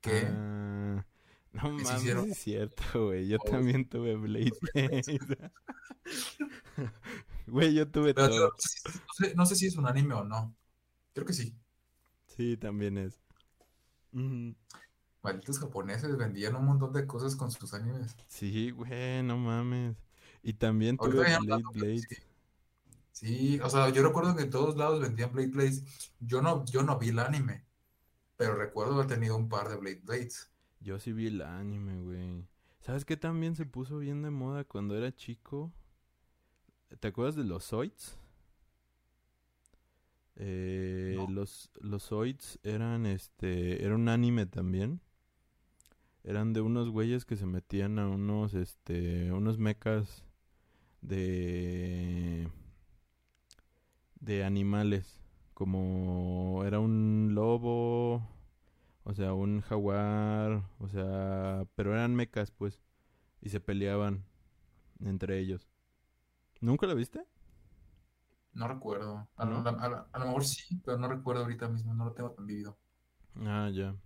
[0.00, 1.04] que Ah,
[1.62, 3.26] no mames, es cierto, güey.
[3.28, 3.50] Yo todos.
[3.52, 5.50] también tuve Blade Blade.
[7.46, 8.48] Güey, yo tuve Pero todo.
[8.48, 10.54] no sé, si, no sé- no sé si es un anime o no.
[11.12, 11.54] Creo que sí.
[12.26, 13.18] Sí, también es.
[14.12, 14.54] Ujú.
[15.22, 18.16] Malditos japoneses vendían un montón de cosas con sus animes.
[18.28, 19.96] Sí, güey, no mames.
[20.42, 21.98] Y también tuve Blade Blade.
[21.98, 22.16] sí.
[23.12, 25.84] Sí, o sea, yo recuerdo que en todos lados vendían Blade Blades.
[26.20, 27.66] Yo no, yo no vi el anime,
[28.36, 30.50] pero recuerdo haber tenido un par de Blade Blades.
[30.80, 32.46] Yo sí vi el anime, güey.
[32.80, 35.72] ¿Sabes qué también se puso bien de moda cuando era chico?
[36.98, 38.16] ¿Te acuerdas de los Zoids?
[40.36, 41.28] Eh, No.
[41.30, 45.00] los, los Zoids eran este, era un anime también.
[46.24, 50.24] Eran de unos güeyes que se metían a unos, este, unos mechas
[51.00, 52.48] de,
[54.20, 55.20] de animales.
[55.54, 58.22] Como era un lobo,
[59.04, 62.80] o sea, un jaguar, o sea, pero eran mecas, pues.
[63.42, 64.24] Y se peleaban
[65.04, 65.68] entre ellos.
[66.60, 67.26] ¿Nunca lo viste?
[68.52, 69.28] No recuerdo.
[69.36, 69.64] A, ¿No?
[69.64, 72.30] lo- a lo- a lo mejor sí, pero no recuerdo ahorita mismo, no lo tengo
[72.32, 72.78] tan vivido.
[73.46, 73.96] Ah, ya.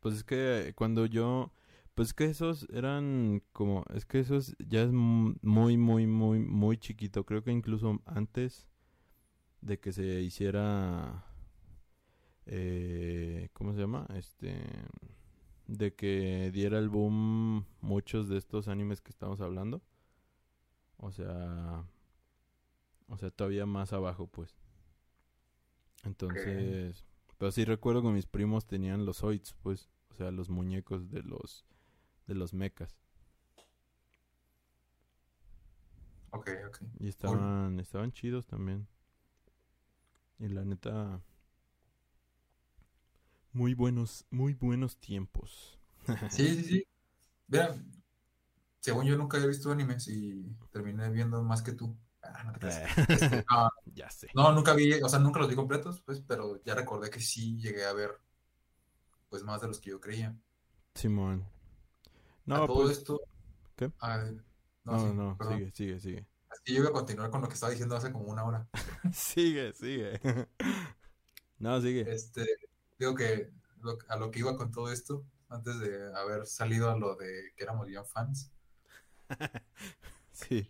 [0.00, 1.52] Pues es que cuando yo...
[1.94, 3.84] Pues es que esos eran como...
[3.94, 7.24] Es que esos ya es mu- muy, muy, muy, muy chiquito.
[7.24, 8.68] Creo que incluso antes
[9.62, 11.24] de que se hiciera...
[12.46, 14.06] Eh, ¿Cómo se llama?
[14.14, 14.62] Este...
[15.66, 19.82] De que diera el boom muchos de estos animes que estamos hablando.
[20.98, 21.84] O sea...
[23.08, 24.56] O sea, todavía más abajo, pues.
[26.04, 27.04] Entonces...
[27.38, 29.90] Pero sí recuerdo que mis primos tenían los Zoids, pues.
[30.10, 31.64] O sea, los muñecos de los...
[32.26, 32.96] De los mechas.
[36.30, 36.78] Ok, ok.
[37.00, 38.86] Y estaban, estaban chidos también.
[40.38, 41.22] Y la neta...
[43.54, 45.78] Muy buenos, muy buenos tiempos.
[46.28, 46.84] Sí, sí, sí.
[47.48, 47.74] Mira,
[48.80, 51.96] según yo nunca había visto animes y terminé viendo más que tú.
[52.22, 52.66] Ah, no te
[53.50, 54.28] no, ya sé.
[54.34, 57.58] no, nunca vi, o sea, nunca los vi completos, pues, pero ya recordé que sí
[57.58, 58.12] llegué a ver,
[59.28, 60.34] pues, más de los que yo creía.
[60.94, 61.44] Simón.
[62.48, 62.98] a No, todo pues...
[62.98, 63.20] esto.
[63.76, 63.90] ¿qué?
[64.00, 64.30] ah,
[64.84, 65.58] no, No, sí, no, perdón.
[65.58, 66.26] sigue, sigue, sigue.
[66.52, 68.68] Es que yo iba a continuar con lo que estaba diciendo hace como una hora.
[69.12, 70.20] sigue, sigue.
[71.58, 72.02] no, sigue.
[72.04, 72.46] Este,
[72.98, 76.98] digo que lo- a lo que iba con todo esto, antes de haber salido a
[76.98, 78.52] lo de que éramos bien fans,
[80.32, 80.68] Sí.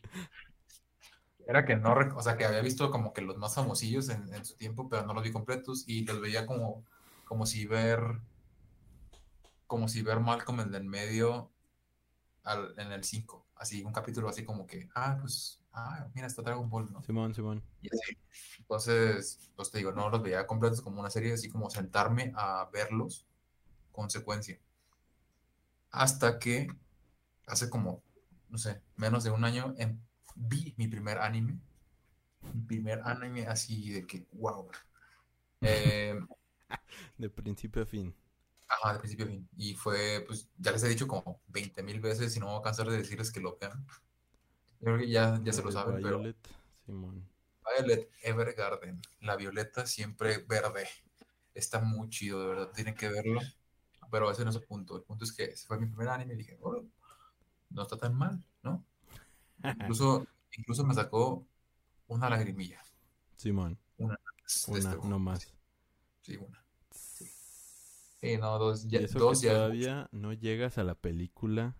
[1.46, 4.44] era que no, o sea, que había visto como que los más famosillos en, en
[4.44, 6.84] su tiempo, pero no los vi completos y los veía como,
[7.24, 8.00] como si ver,
[9.66, 11.50] como si ver Malcolm en el medio
[12.44, 16.42] al- en el 5, así, un capítulo así como que, ah, pues, ah, mira, está
[16.42, 17.06] Dragon Ball, ¿no?
[17.06, 17.62] Simón, Simón.
[17.82, 18.18] Y así.
[18.60, 22.68] Entonces, pues te digo, no los veía completos como una serie, así como sentarme a
[22.72, 23.26] verlos
[23.92, 24.60] con secuencia.
[25.90, 26.68] Hasta que
[27.46, 28.02] hace como,
[28.50, 30.00] no sé, menos de un año em-
[30.36, 31.60] vi mi primer anime.
[32.52, 34.70] Mi primer anime así de que, wow.
[35.62, 36.14] Eh,
[37.18, 38.14] De principio a fin.
[38.68, 39.48] ajá, de principio a fin.
[39.56, 42.60] Y fue, pues ya les he dicho como 20 mil veces y no me voy
[42.60, 43.86] a cansar de decirles que lo vean.
[44.84, 46.36] Creo que ya, ya se lo saben, pero Violet,
[46.84, 47.26] Simón.
[47.78, 50.86] Violet Evergarden, la violeta siempre verde.
[51.54, 53.40] Está muy chido, de verdad, tienen que verlo.
[54.10, 54.96] Pero ese no es el punto.
[54.96, 56.84] El punto es que ese fue mi primer anime y dije, "Oh,
[57.70, 58.84] no está tan mal, ¿no?
[59.64, 60.26] Incluso,
[60.56, 61.46] incluso me sacó
[62.08, 62.82] una lagrimilla.
[63.36, 63.78] Simón.
[63.96, 64.18] Una,
[64.68, 65.52] Una, este no más.
[66.20, 66.62] Sí, una.
[68.20, 69.64] Sí, no, dos, Y ya, eso dos que ya es mucho.
[69.66, 71.74] todavía no llegas a la película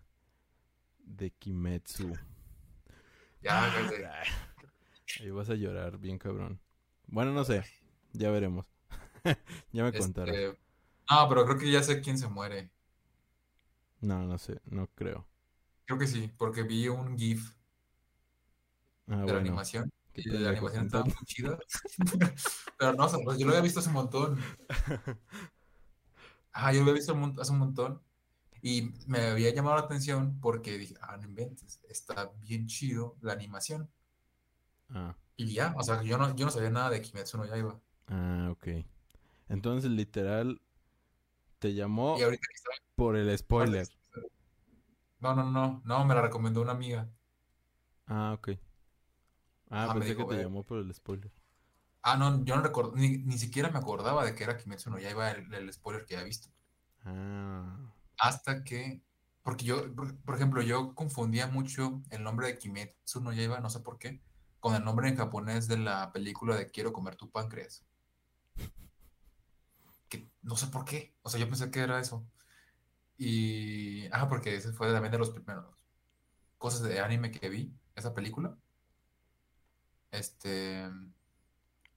[0.99, 2.13] de Kimetsu.
[3.45, 4.07] Ya, cállate.
[5.21, 6.59] Ahí vas a llorar bien cabrón.
[7.07, 7.63] Bueno, no sé.
[8.11, 8.65] Ya veremos.
[9.71, 10.35] ya me contarás.
[10.35, 10.59] Este,
[11.09, 12.71] no, pero creo que ya sé quién se muere.
[14.01, 14.59] No, no sé.
[14.65, 15.27] No creo.
[15.85, 17.55] Creo que sí, porque vi un GIF
[19.07, 19.91] Ah, de la animación.
[20.15, 21.59] Y la animación estaba muy chida.
[22.79, 24.39] Pero no, pues yo lo había visto hace un montón.
[26.53, 28.01] Ah, yo lo había visto hace un montón.
[28.65, 33.33] Y me había llamado la atención porque dije, ah, no inventes, está bien chido la
[33.33, 33.89] animación.
[34.93, 37.79] Ah, Y ya, o sea, yo no, yo no sabía nada de Kimetsu no Yaiba.
[38.07, 38.67] ah, ok.
[39.49, 40.61] Entonces, literal,
[41.59, 42.75] te llamó Y ahorita que estaba...
[42.95, 43.89] por el spoiler.
[45.25, 47.09] No, no, no, no, me la recomendó una amiga.
[48.07, 48.49] Ah, ok.
[49.69, 51.31] Ah, me pensé dijo, que te llamó por el spoiler.
[52.03, 54.97] Ah, no, yo no recuerdo, ni, ni siquiera me acordaba de que era Kimetsu no
[54.99, 56.49] Yaiba el, el spoiler que había visto.
[57.05, 59.01] Ah, Hasta que,
[59.43, 63.79] porque yo, por, ejemplo, yo confundía mucho el nombre de Kimetsu no Yaiba, no sé
[63.79, 64.21] por qué,
[64.59, 67.85] con el nombre en japonés de la película de Quiero comer tu páncreas.
[70.09, 72.25] Que no sé por qué, o sea, yo pensé que era eso.
[73.17, 75.65] Y, ah, porque ese fue también de los primeros
[76.57, 78.57] cosas de anime que vi, esa película.
[80.11, 80.89] Este,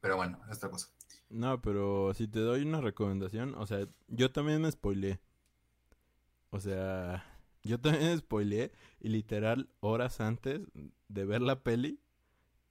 [0.00, 0.88] pero bueno, es otra cosa.
[1.30, 5.20] no, pero si te doy una recomendación, o sea, yo también me spoileé.
[6.50, 7.24] O sea,
[7.62, 10.60] yo también spoileé y literal horas antes
[11.08, 12.00] de ver la peli,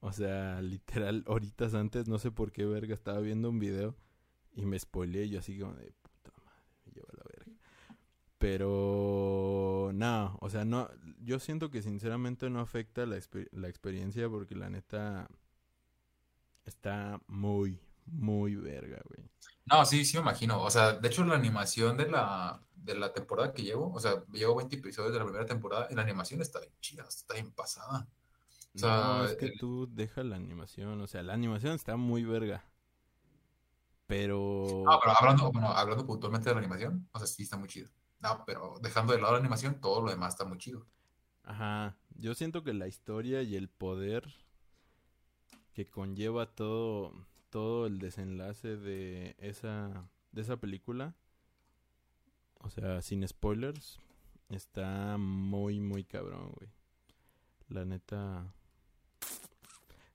[0.01, 3.95] o sea, literal horitas antes, no sé por qué verga, estaba viendo un video
[4.53, 7.53] y me spoileé y yo así como de puta madre, me lleva la verga.
[8.39, 10.89] Pero no, o sea, no,
[11.23, 15.28] yo siento que sinceramente no afecta la, exper- la experiencia porque la neta
[16.65, 19.28] está muy, muy verga, güey.
[19.70, 20.61] No, sí, sí me imagino.
[20.61, 24.24] O sea, de hecho la animación de la, de la temporada que llevo, o sea,
[24.32, 27.51] llevo 20 episodios de la primera temporada y la animación está bien chida, está bien
[27.51, 28.07] pasada.
[28.76, 31.01] O sea, no, es que el- tú deja la animación.
[31.01, 32.63] O sea, la animación está muy verga.
[34.05, 34.84] Pero.
[34.86, 37.89] No, pero hablando, bueno, hablando puntualmente de la animación, o sea, sí está muy chido.
[38.20, 40.86] No, pero dejando de lado la animación, todo lo demás está muy chido.
[41.43, 41.97] Ajá.
[42.15, 44.34] Yo siento que la historia y el poder
[45.74, 47.13] que conlleva todo,
[47.58, 51.16] todo el desenlace de esa, de esa película,
[52.60, 53.99] o sea, sin spoilers,
[54.49, 56.70] está muy, muy cabrón, güey.
[57.70, 58.53] La neta,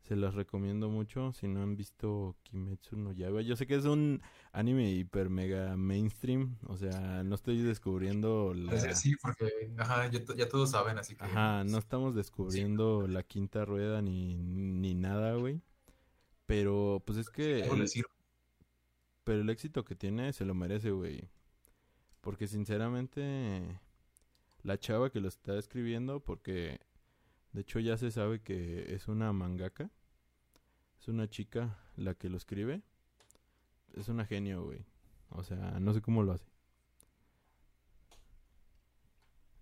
[0.02, 3.42] se las recomiendo mucho si no han visto Kimetsu no Yaiba.
[3.42, 4.22] Yo sé que es un
[4.52, 8.72] anime hiper mega mainstream, o sea, no estoy descubriendo la...
[8.76, 11.24] Es- Sí, porque ajá, ya, to- ya todos saben, así que.
[11.24, 15.60] Ajá, no estamos descubriendo la quinta rueda ni, ni nada, güey.
[16.46, 17.88] Pero pues es que el,
[19.24, 21.28] pero el éxito que tiene se lo merece, güey.
[22.20, 23.80] Porque sinceramente
[24.62, 26.80] la chava que lo está escribiendo, porque
[27.52, 29.90] de hecho ya se sabe que es una mangaka,
[31.00, 32.82] es una chica la que lo escribe,
[33.94, 34.84] es una genio, güey.
[35.30, 36.46] O sea, no sé cómo lo hace.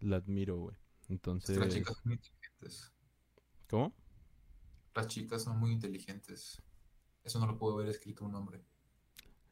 [0.01, 0.77] La admiro, güey.
[1.09, 2.93] Entonces, las chicas son muy inteligentes.
[3.69, 3.95] ¿cómo?
[4.95, 6.61] Las chicas son muy inteligentes.
[7.25, 8.63] Eso no lo puedo haber escrito un hombre.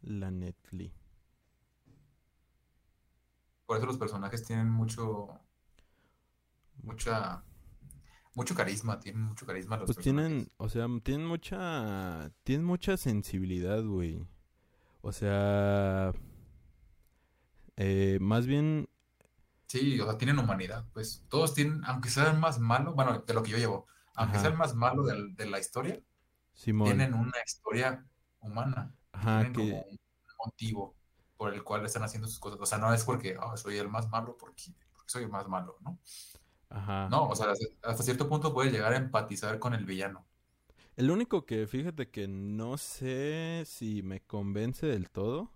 [0.02, 0.92] La Netflix.
[3.66, 5.40] Por eso los personajes tienen mucho.
[6.82, 7.44] Mucha.
[8.34, 10.32] Mucho carisma, tienen mucho carisma los Pues personajes.
[10.32, 14.24] tienen, o sea, tienen mucha, tienen mucha sensibilidad, güey.
[15.02, 16.12] O sea,
[17.76, 18.88] eh, más bien,
[19.66, 21.24] Sí, o sea, tienen humanidad, pues.
[21.28, 24.46] Todos tienen, aunque sean más malos, bueno, de lo que yo llevo, aunque Ajá.
[24.46, 26.00] sean más malos del- de, la historia,
[26.58, 28.04] Simón, tienen una historia
[28.40, 28.92] humana.
[29.12, 29.98] ajá, Tienen que, como un
[30.44, 30.94] motivo
[31.36, 32.58] por el cual están haciendo sus cosas.
[32.60, 35.46] O sea, no es porque "Ah, soy el más malo porque, porque soy el más
[35.46, 36.00] malo, ¿no?
[36.70, 37.08] ajá.
[37.10, 37.52] No, o sea,
[37.84, 40.26] hasta cierto punto puedes llegar a empatizar con el villano.
[40.96, 45.52] El único que, fíjate que no sé si me convence del todo,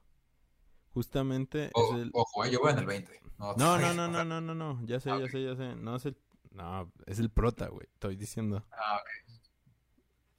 [0.90, 2.10] justamente es el...
[2.14, 3.20] Ojo, eh, yo voy en el 20.
[3.38, 5.74] No, No, no, no, no, no, no, no, ya sé, Ah, ya sé, ya sé,
[5.74, 6.16] no es el...
[6.52, 8.64] No, es el prota, güey, estoy diciendo.
[8.70, 9.31] Ah, ok.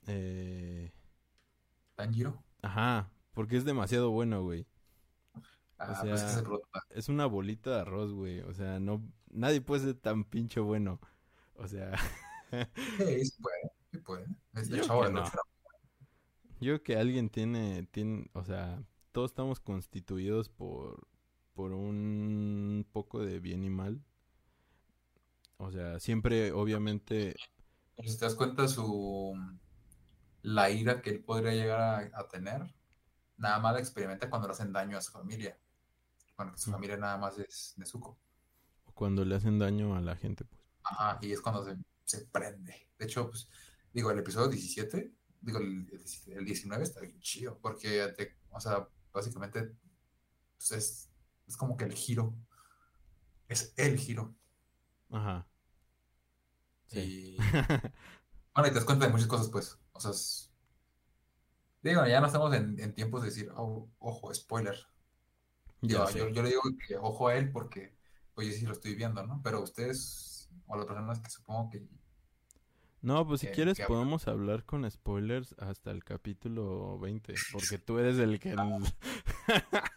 [0.07, 0.91] Eh...
[1.95, 2.43] Tanjiro.
[2.63, 4.65] Ajá, porque es demasiado bueno, güey.
[5.77, 6.83] Ah, O pues es sea, se prota.
[6.89, 8.39] es una bolita de arroz, güey.
[8.41, 10.99] O sea, no, nadie puede ser tan pinche bueno.
[11.55, 11.93] O sea,
[12.97, 14.25] Sí, sí puede, sí puede.
[14.53, 15.23] Es el Yo chavo que no.
[16.59, 21.07] yo creo que alguien tiene, tiene, o sea, todos estamos constituidos por,
[21.53, 24.01] por un poco de bien y mal.
[25.57, 27.39] O sea, siempre, obviamente,
[28.03, 29.35] si te das cuenta su
[30.43, 32.75] la ira que él podría llegar a, a tener,
[33.37, 35.57] nada más la experimenta cuando le hacen daño a su familia.
[36.35, 38.19] Cuando su familia nada más es Nezuko.
[38.93, 40.61] cuando le hacen daño a la gente, pues.
[40.83, 42.89] Ajá, y es cuando se, se prende.
[42.97, 43.49] De hecho, pues,
[43.93, 48.59] digo, el episodio 17, digo, el, el- el 19 está bien chido, porque, te- o
[48.59, 49.73] sea, básicamente,
[50.57, 51.11] pues, es,
[51.47, 52.35] es como que el giro,
[53.47, 54.35] es el giro.
[55.11, 55.45] Ajá.
[56.87, 57.35] Sí.
[57.37, 57.37] Y,
[58.55, 60.51] bueno, y te das cuenta de muchas cosas, pues, o sea, es-
[61.81, 64.75] digo, ya no estamos en, en tiempos de decir, "Oh, ojo, spoiler.
[65.81, 67.93] Digo, yo, yo le digo que ojo a él porque,
[68.33, 69.41] pues, yo sí lo estoy viendo, ¿no?
[69.43, 71.85] Pero ustedes, o las personas que supongo que
[73.01, 77.77] No, pues si que- quieres que podemos hablar con spoilers hasta el capítulo 20, porque
[77.77, 78.55] tú eres el que...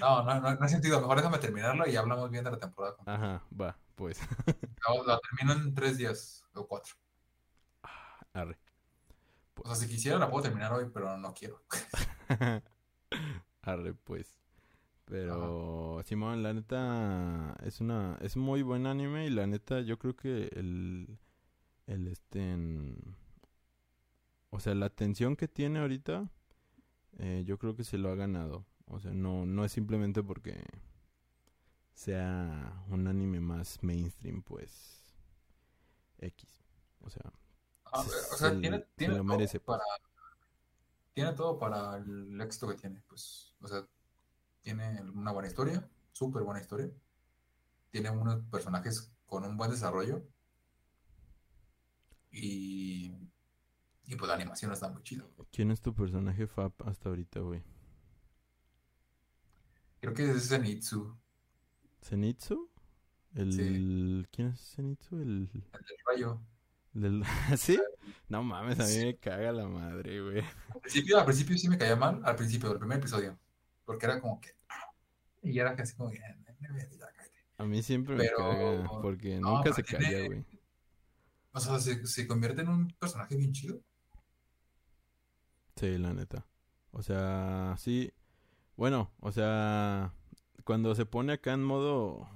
[0.00, 1.00] No, no, no, no hay sentido.
[1.00, 2.96] Mejor déjame terminarlo y hablamos bien de la temporada.
[3.06, 4.18] Ajá, va, pues.
[4.46, 6.94] La, la termino en tres días o cuatro.
[8.34, 8.58] Arre.
[9.56, 11.62] O sea, si quisiera la puedo terminar hoy, pero no quiero.
[13.62, 14.38] Arre, pues.
[15.06, 20.16] Pero, Simón, la neta es una es muy buen anime y la neta yo creo
[20.16, 21.18] que el
[21.86, 23.16] el este en-
[24.50, 26.30] o sea, la atención que tiene ahorita
[27.18, 28.66] eh, yo creo que se lo ha ganado.
[28.86, 30.62] O sea, no no es simplemente porque
[31.94, 35.14] sea un anime más mainstream, pues
[36.18, 36.62] X.
[37.00, 37.32] O sea,
[37.94, 39.78] A ver, Se- o sea, se tiene, tiene todo merece, pues.
[39.78, 39.84] para,
[41.12, 43.02] tiene todo para el éxito que tiene.
[43.08, 43.86] Pues, o sea,
[44.62, 46.90] tiene una buena historia, súper buena historia.
[47.90, 50.22] Tiene unos personajes con un buen desarrollo.
[52.32, 53.12] Y,
[54.06, 55.24] y pues la animación está muy chida.
[55.52, 57.62] ¿quién es tu personaje fab hasta ahorita, güey?
[60.00, 61.16] Creo que es Zenitsu,
[62.02, 62.68] ¿Zenitsu?
[63.34, 64.28] El...
[64.30, 65.16] ¿Quién es Zenitsu?
[65.16, 65.50] El...
[65.52, 66.40] el del rayo.
[67.56, 67.78] ¿Sí?
[68.28, 70.40] No mames, a mí me caga la madre, güey.
[70.74, 73.38] Al principio, al principio sí me caía mal, al principio del primer episodio.
[73.84, 74.50] Porque era como que.
[75.42, 76.18] Y era casi como que.
[76.24, 76.98] "Ah, ya cállate".
[77.58, 80.44] A mí siempre Pero- me caga porque no, nunca se tiene- calla, güey.
[81.52, 83.78] O sea, se, se convierte en un personaje bien chido.
[85.76, 86.46] Sí, la neta.
[86.92, 88.12] O sea, sí.
[88.76, 90.12] Bueno, o sea,
[90.64, 92.28] cuando se pone acá en modo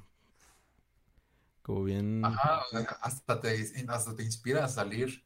[1.68, 5.24] como bien Ajá, o sea, hasta te, hasta te inspira a salir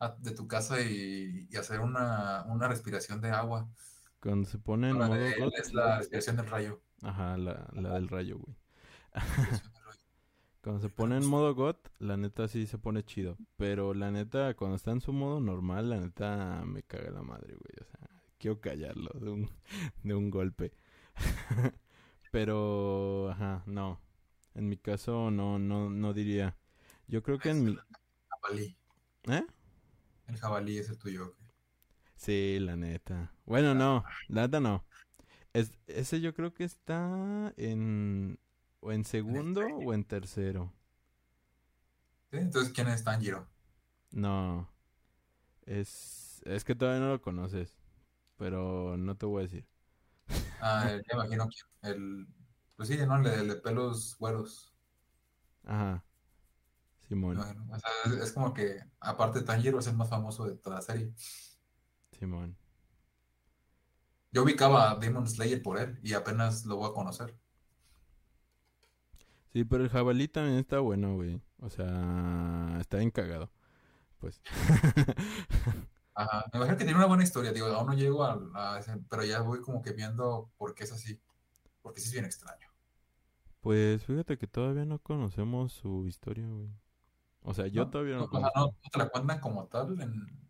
[0.00, 3.68] a- de tu casa y, y hacer una, una respiración de agua.
[4.20, 6.82] cuando se pone en La modo de God, es la respiración del rayo.
[7.02, 8.56] ajá, la, la del rayo, güey.
[10.62, 13.38] Cuando se pone en modo God, la neta sí se pone chido.
[13.56, 17.54] Pero la neta, cuando está en su modo normal, la neta me caga la madre,
[17.54, 17.74] güey.
[17.80, 19.50] O sea, quiero callarlo de un,
[20.02, 20.72] de un golpe.
[22.30, 24.00] Pero, ajá, no.
[24.58, 26.56] En mi caso, no, no, no diría.
[27.06, 27.70] Yo creo que en mi...
[27.70, 27.80] el
[28.28, 28.76] jabalí.
[29.28, 29.46] ¿Eh?
[30.26, 31.28] El jabalí es el tuyo.
[31.28, 31.36] ok.
[32.16, 33.32] Sí, la neta.
[33.46, 34.84] Bueno, no, la neta no.
[35.52, 38.40] Es, ese yo creo que está en...
[38.80, 40.74] O en segundo o en tercero.
[42.32, 42.38] ¿Sí?
[42.38, 43.46] Entonces, ¿quién es Tanjiro?
[44.10, 44.68] No.
[45.66, 47.78] Es, es que todavía no lo conoces.
[48.36, 49.68] Pero no te voy a decir.
[50.60, 51.94] Ah, ya imagino quién.
[51.94, 52.26] El,
[52.78, 53.16] pues sí, ¿no?
[53.16, 54.72] El de, el de pelos güeros.
[55.64, 56.04] Ajá.
[57.08, 57.34] Simón.
[57.34, 57.66] imagino.
[57.72, 60.82] O sea, es, es como que, aparte, Tanjiro es el más famoso de toda la
[60.82, 61.12] serie.
[62.12, 62.56] Simón.
[64.30, 67.36] Yo ubicaba a Demon Slayer por él y apenas lo voy a conocer.
[69.52, 71.42] Sí, pero el jabalí también está bueno, güey.
[71.58, 73.50] O sea, está bien cagado.
[74.20, 74.40] Pues.
[76.14, 76.44] Ajá.
[76.52, 77.52] Me imagino que tiene una buena historia.
[77.52, 80.84] Digo, aún no llego a, a ese, pero ya voy como que viendo por qué
[80.84, 81.20] es así.
[81.82, 82.67] Porque sí es bien extraño.
[83.60, 86.70] Pues fíjate que todavía no conocemos su historia, güey.
[87.42, 87.90] O sea, yo ¿No?
[87.90, 90.48] todavía No, no o sea, no, no te la cuentan como tal en,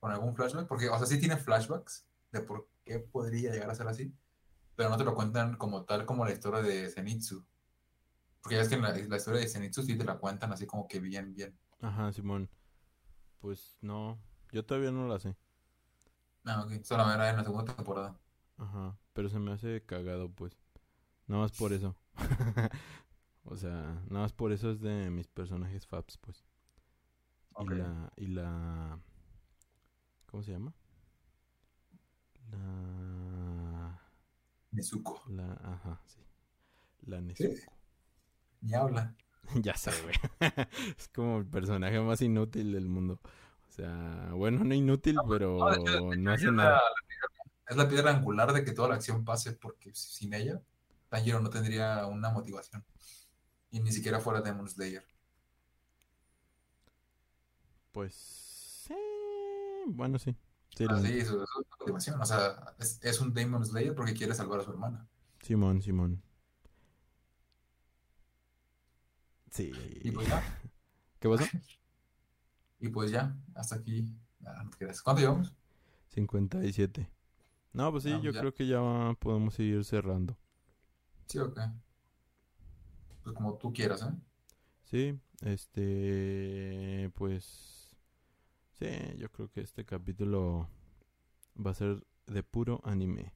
[0.00, 0.66] con algún flashback.
[0.66, 4.14] Porque, o sea, sí tiene flashbacks de por qué podría llegar a ser así.
[4.76, 7.44] Pero no te lo cuentan como tal como la historia de Zenitsu.
[8.40, 10.66] Porque ya es que en la, la historia de Zenitsu sí te la cuentan así
[10.66, 11.58] como que bien, bien.
[11.80, 12.50] Ajá, Simón.
[13.40, 14.18] Pues no,
[14.52, 15.36] yo todavía no la sé.
[16.44, 16.82] Ah, ok.
[16.84, 18.18] Solo verá en la segunda temporada.
[18.58, 20.56] Ajá, pero se me hace cagado, pues.
[21.26, 21.96] Nada más por eso.
[23.44, 26.44] O sea, nada más por eso es de mis personajes faps, pues.
[27.58, 27.70] Y Ok.
[27.70, 28.98] la, y la,
[30.26, 30.72] ¿cómo se llama?
[32.50, 33.98] La,
[34.72, 35.20] Nezuko.
[35.26, 36.20] la, ajá, sí.
[37.06, 37.44] La ¿Sí?
[37.46, 37.72] Nezuko.
[38.60, 39.14] Ni habla.
[39.62, 40.14] Ya güey.
[40.98, 43.20] Es como el personaje más inútil del mundo.
[43.68, 46.74] O sea, bueno, no inútil, pero No, no hace nada.
[46.74, 46.80] la,
[47.68, 50.62] es la piedra angular de que toda la acción pase, porque sin ella,
[51.16, 52.84] Tanjiro no tendría una motivación.
[53.70, 55.04] Y ni siquiera fuera Demon Slayer.
[57.92, 58.14] Pues,
[58.86, 58.94] sí,
[59.86, 60.36] bueno, sí.
[60.76, 61.16] Sí, Así neta.
[61.16, 61.44] es su
[61.80, 62.20] motivación.
[62.20, 65.08] O sea, es, es un Demon Slayer porque quiere salvar a su hermana.
[65.42, 66.22] Simón, Simón.
[69.50, 69.72] Sí.
[70.02, 70.42] Y pues ya,
[71.18, 71.44] ¿Qué pasó?
[72.80, 74.06] y pues ya, hasta aquí.
[74.44, 74.64] Ah.
[75.02, 75.54] ¿Cuánto llevamos?
[76.08, 77.08] 57.
[77.72, 78.40] No, pues sí, Ah, yo pues ya.
[78.40, 80.36] creo que ya podemos ir cerrando.
[81.26, 81.58] Sí, ok.
[83.22, 84.14] Pues como tú quieras, ¿eh?
[84.84, 87.96] Sí, este, pues,
[88.78, 90.68] sí, yo creo que este capítulo
[91.56, 93.32] va a ser de puro anime.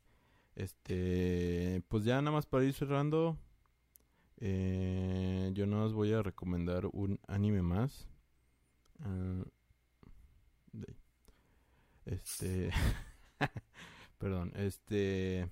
[0.57, 3.39] Este, pues ya nada más para ir cerrando,
[4.39, 8.09] eh, yo nada más voy a recomendar un anime más.
[9.01, 9.45] Ah,
[12.07, 12.71] este,
[14.19, 15.49] perdón, este,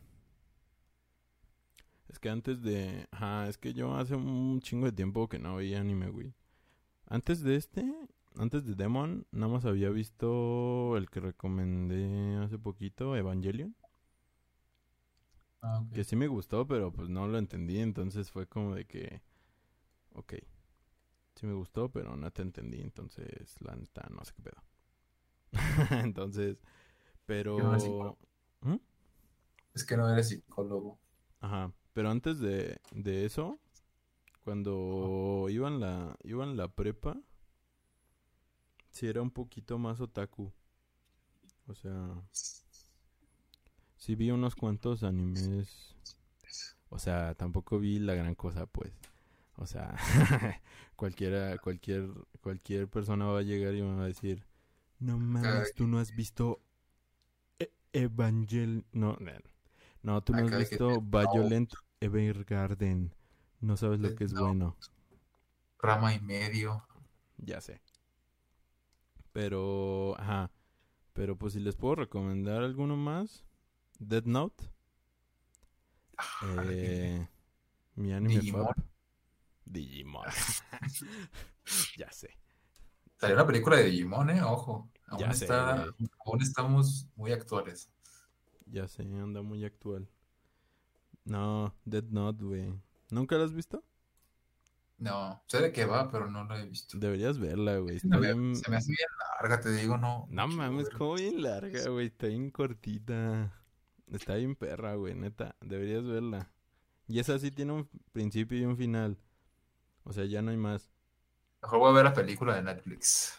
[2.08, 5.56] es que antes de, ajá, es que yo hace un chingo de tiempo que no
[5.56, 6.34] veía anime, güey.
[7.06, 7.84] Antes de este,
[8.36, 13.74] antes de Demon, nada más había visto el que recomendé hace poquito, Evangelion.
[15.60, 15.84] Ah.
[15.92, 19.22] Que sí me gustó, pero pues no lo entendí, entonces fue como de que,
[20.14, 20.34] ok,
[21.34, 24.62] sí me gustó, pero no te entendí, entonces la neta no sé qué pedo.
[26.04, 26.62] entonces,
[27.26, 28.16] pero.
[28.60, 28.76] ¿Mm?
[29.74, 30.98] Es que no eres psicólogo.
[31.40, 33.58] ajá, pero antes de, de eso,
[34.44, 37.20] cuando iba en la, iba en la prepa,
[38.92, 40.52] sí era un poquito más otaku.
[41.66, 42.22] O sea,
[43.96, 45.96] sí vi unos cuantos animes.
[46.88, 48.92] O sea, tampoco vi la gran cosa, pues.
[49.56, 49.96] O sea,
[50.94, 52.08] cualquiera, cualquier,
[52.40, 54.46] cualquier persona va a llegar y me va a decir,
[55.00, 56.60] no mames, tú no has visto
[57.58, 58.84] E- Evangel...
[58.92, 59.32] No, no,
[60.04, 63.14] no, tú no has visto Violent Evergarden.
[63.60, 64.42] No sabes lo que es No.
[64.46, 64.76] bueno.
[65.80, 66.86] Rama y medio.
[67.38, 67.80] Ya sé.
[69.32, 70.50] Pero, ajá.
[71.12, 73.44] Pero pues si les puedo recomendar alguno más.
[73.98, 74.64] Dead Note.
[76.16, 77.28] Ah, Eh,
[77.96, 78.66] mi anime Digimon.
[79.64, 80.26] Digimon.
[81.98, 82.38] ya sé.
[83.16, 84.42] Salió una película de Digimon, ¿eh?
[84.42, 84.88] Ojo.
[85.08, 86.10] Aún, Ya sé, está, güey.
[86.26, 87.90] aún estamos muy actuales.
[88.66, 90.08] Ya sé, anda muy actual.
[91.28, 92.74] No, Dead Note, güey.
[93.10, 93.82] ¿Nunca la has visto?
[94.98, 96.98] No, sé de qué va, pero no lo he visto.
[96.98, 98.00] Deberías verla, güey.
[98.00, 98.56] Se me, bien...
[98.56, 99.08] se me hace bien
[99.40, 100.26] larga, te digo, no.
[100.30, 102.06] No mames, como bien larga, güey.
[102.06, 103.52] Está bien cortita.
[104.12, 105.54] Está bien perra, güey, neta.
[105.60, 106.50] Deberías verla.
[107.06, 109.16] Y esa sí tiene un principio y un final.
[110.04, 110.90] O sea, ya no hay más.
[111.62, 113.34] Mejor voy a ver la película de Netflix.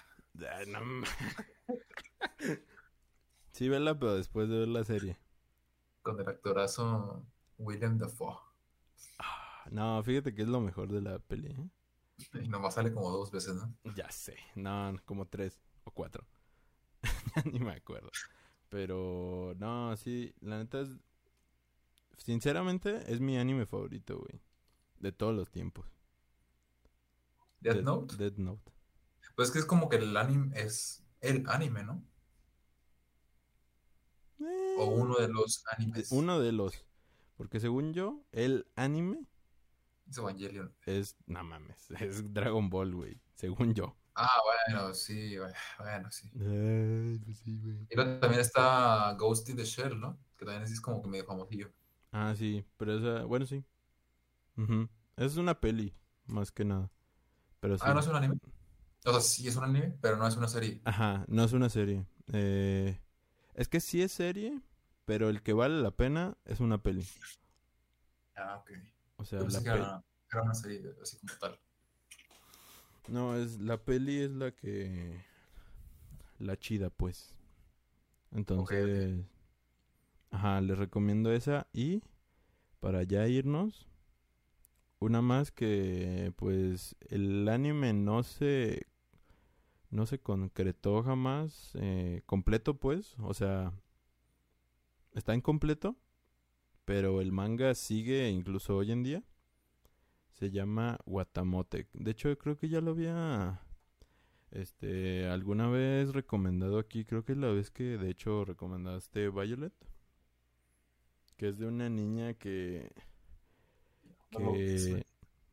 [0.49, 1.07] Ay, no ma-
[3.51, 5.17] sí, verla, pero después de ver la serie.
[6.01, 7.25] Con el actorazo
[7.59, 8.37] William Dafoe.
[9.71, 11.69] No, fíjate que es lo mejor de la peli, ¿eh?
[12.43, 13.73] Y nomás sale como dos veces, ¿no?
[13.95, 14.35] Ya sé.
[14.55, 16.25] No, como tres o cuatro.
[17.35, 18.09] Ya Ni me acuerdo.
[18.69, 20.89] Pero, no, sí, la neta es...
[22.17, 24.41] Sinceramente, es mi anime favorito, güey.
[24.99, 25.85] De todos los tiempos.
[27.61, 28.15] Death- Note.
[28.17, 28.71] Death Note.
[29.35, 32.03] Pues que es como que el anime es el anime, ¿no?
[34.77, 36.11] O Eh, uno de los animes.
[36.11, 36.73] uno de los.
[37.39, 39.25] Porque según yo, el anime
[40.09, 40.75] Es Evangelion.
[40.85, 41.15] es.
[41.25, 43.17] No mames, es Dragon Ball, güey.
[43.33, 43.95] Según yo.
[44.13, 44.29] Ah,
[44.67, 46.29] bueno, sí, bueno, sí.
[46.33, 47.77] Ay, pues sí, güey.
[47.89, 50.19] Y luego también está Ghost in the Shell, ¿no?
[50.37, 51.71] Que también es como que medio famosillo.
[52.11, 53.23] Ah, sí, pero esa.
[53.23, 53.63] Bueno, sí.
[55.15, 55.95] Es una peli,
[56.27, 56.91] más que nada.
[57.61, 57.83] Pero sí.
[57.87, 58.37] Ah, ¿no es un anime?
[59.05, 60.81] O sea, sí es un anime, pero no es una serie.
[60.83, 62.05] Ajá, no es una serie.
[62.33, 62.99] Eh,
[63.53, 64.59] es que sí es serie,
[65.09, 67.03] pero el que vale la pena es una peli.
[68.35, 68.69] Ah, ok.
[69.15, 71.59] O sea, la que era, era una serie así como tal.
[73.07, 75.19] No, es la peli es la que
[76.37, 77.33] la chida, pues.
[78.29, 79.25] Entonces,
[80.29, 82.03] ajá, les recomiendo esa y
[82.79, 83.89] para ya irnos
[84.99, 88.85] una más que pues el anime no se
[89.89, 93.73] no se concretó jamás eh, completo, pues, o sea,
[95.13, 95.97] está incompleto,
[96.85, 99.23] pero el manga sigue incluso hoy en día.
[100.33, 101.89] Se llama Watamote.
[101.93, 103.61] De hecho, creo que ya lo había
[104.51, 109.73] este alguna vez recomendado aquí, creo que es la vez que de hecho recomendaste Violet,
[111.37, 112.91] que es de una niña que.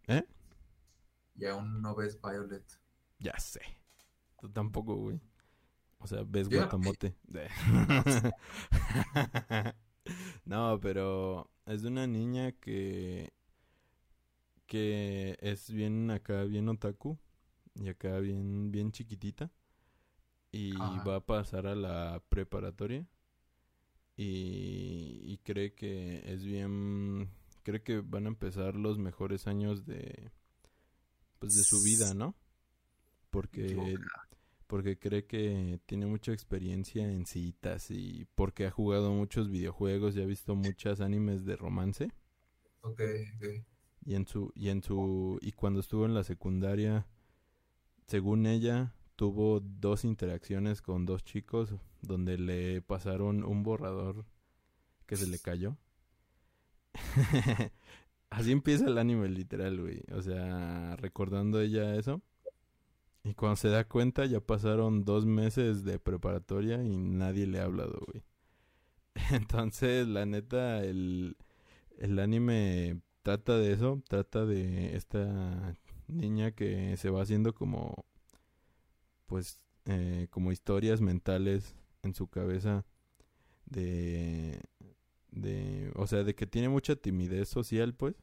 [0.08, 0.24] ¿Eh?
[1.34, 2.64] Y aún no ves Violet.
[3.18, 3.60] Ya sé.
[4.40, 5.20] Tú tampoco, güey.
[5.98, 7.16] O sea, ves guatamote.
[7.24, 7.48] De-
[10.44, 13.32] no, pero es de una niña que
[14.66, 17.18] que es bien acá, bien otaku
[17.74, 19.50] y acá bien bien chiquitita
[20.50, 21.04] y Ajá.
[21.04, 23.06] va a pasar a la preparatoria
[24.16, 27.30] y, y cree que es bien
[27.62, 30.30] cree que van a empezar los mejores años de
[31.38, 32.34] pues de su vida, ¿no?
[33.30, 33.96] Porque.
[34.66, 40.22] Porque cree que tiene mucha experiencia en citas y porque ha jugado muchos videojuegos y
[40.22, 42.12] ha visto muchas animes de romance.
[42.80, 43.00] Ok,
[43.36, 43.64] ok.
[44.04, 47.06] y en su y en su y cuando estuvo en la secundaria
[48.06, 54.24] según ella tuvo dos interacciones con dos chicos donde le pasaron un borrador
[55.06, 55.76] que se le cayó.
[58.30, 60.02] Así empieza el anime literal güey.
[60.12, 62.22] O sea recordando ella eso
[63.26, 67.64] y cuando se da cuenta ya pasaron dos meses de preparatoria y nadie le ha
[67.64, 68.22] hablado güey.
[69.32, 71.36] Entonces la neta el
[71.98, 75.76] el anime trata de eso, trata de esta
[76.08, 78.04] niña que se va haciendo como,
[79.26, 82.84] pues, eh, como historias mentales en su cabeza
[83.64, 84.60] de,
[85.30, 88.14] de, o sea, de que tiene mucha timidez social, pues,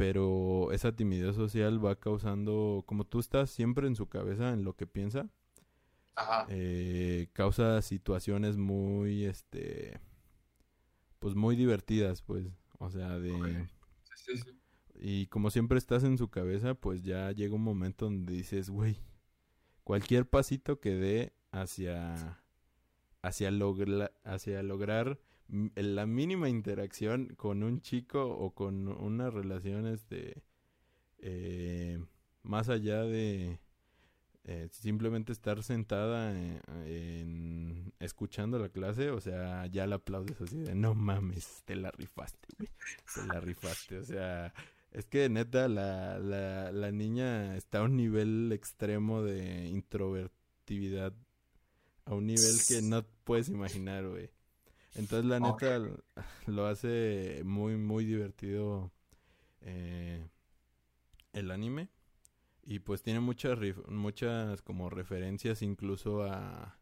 [0.00, 4.74] pero esa timidez social va causando, como tú estás siempre en su cabeza, en lo
[4.74, 5.28] que piensa,
[6.14, 6.46] Ajá.
[6.48, 10.00] eh, causa situaciones muy, este,
[11.18, 12.46] pues muy divertidas, pues,
[12.78, 13.68] o sea, de...
[14.14, 14.58] Sí, sí, sí.
[15.02, 18.96] Y como siempre estás en su cabeza, pues ya llega un momento donde dices, güey,
[19.84, 22.38] cualquier pasito que dé hacia,
[23.20, 25.18] hacia, logla- hacia lograr
[25.74, 30.42] la mínima interacción con un chico o con una relación, este,
[31.18, 31.98] eh,
[32.42, 33.58] más allá de
[34.44, 40.58] eh, simplemente estar sentada en, en- escuchando la clase, o sea, ya la aplaudes así
[40.58, 42.70] de, no mames, te la rifaste, güey,
[43.14, 44.52] te la rifaste, o sea...
[44.92, 51.14] Es que neta, la, la, la niña está a un nivel extremo de introvertividad.
[52.06, 54.30] A un nivel que no puedes imaginar, güey.
[54.94, 55.80] Entonces, la neta,
[56.46, 58.90] lo hace muy, muy divertido
[59.60, 60.28] eh,
[61.32, 61.88] el anime.
[62.62, 66.78] Y pues tiene muchas, muchas como referencias incluso a,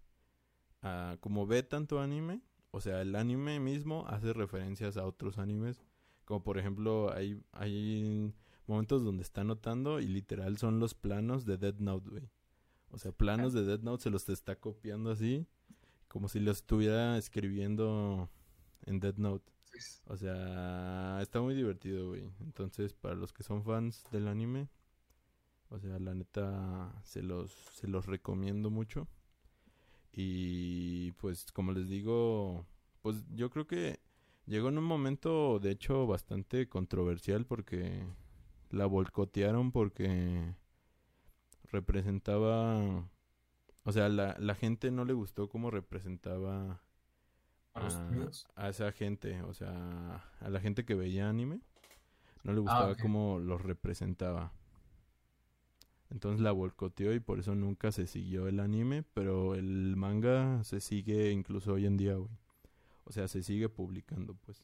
[0.82, 2.42] a como ve tanto anime.
[2.70, 5.80] O sea, el anime mismo hace referencias a otros animes.
[6.24, 8.34] Como por ejemplo, hay, hay
[8.66, 12.30] momentos donde está anotando y literal son los planos de Dead Note, güey.
[12.90, 15.46] O sea, planos de Dead Note se los está copiando así.
[16.08, 18.30] Como si los estuviera escribiendo
[18.86, 19.52] en Dead Note.
[20.06, 22.30] O sea, está muy divertido, güey.
[22.40, 24.68] Entonces, para los que son fans del anime,
[25.70, 29.06] o sea, la neta se los se los recomiendo mucho.
[30.12, 32.66] Y pues como les digo,
[33.02, 34.00] pues yo creo que
[34.46, 38.06] llegó en un momento de hecho bastante controversial porque
[38.70, 40.54] la boicotearon porque
[41.64, 43.08] representaba
[43.88, 46.82] o sea, la, la gente no le gustó cómo representaba
[48.54, 51.62] A esa gente, o sea, a la gente que veía anime,
[52.44, 53.00] no le gustaba ok.
[53.00, 54.52] cómo los representaba.
[56.10, 60.80] Entonces la boicoteó y por eso nunca se siguió el anime, pero el manga se
[60.80, 62.30] sigue incluso hoy en día, güey.
[63.04, 64.62] O sea, se sigue publicando, pues.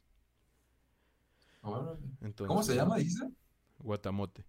[2.21, 3.31] Entonces, ¿Cómo se llama, dijiste?
[3.79, 4.45] Guatamote.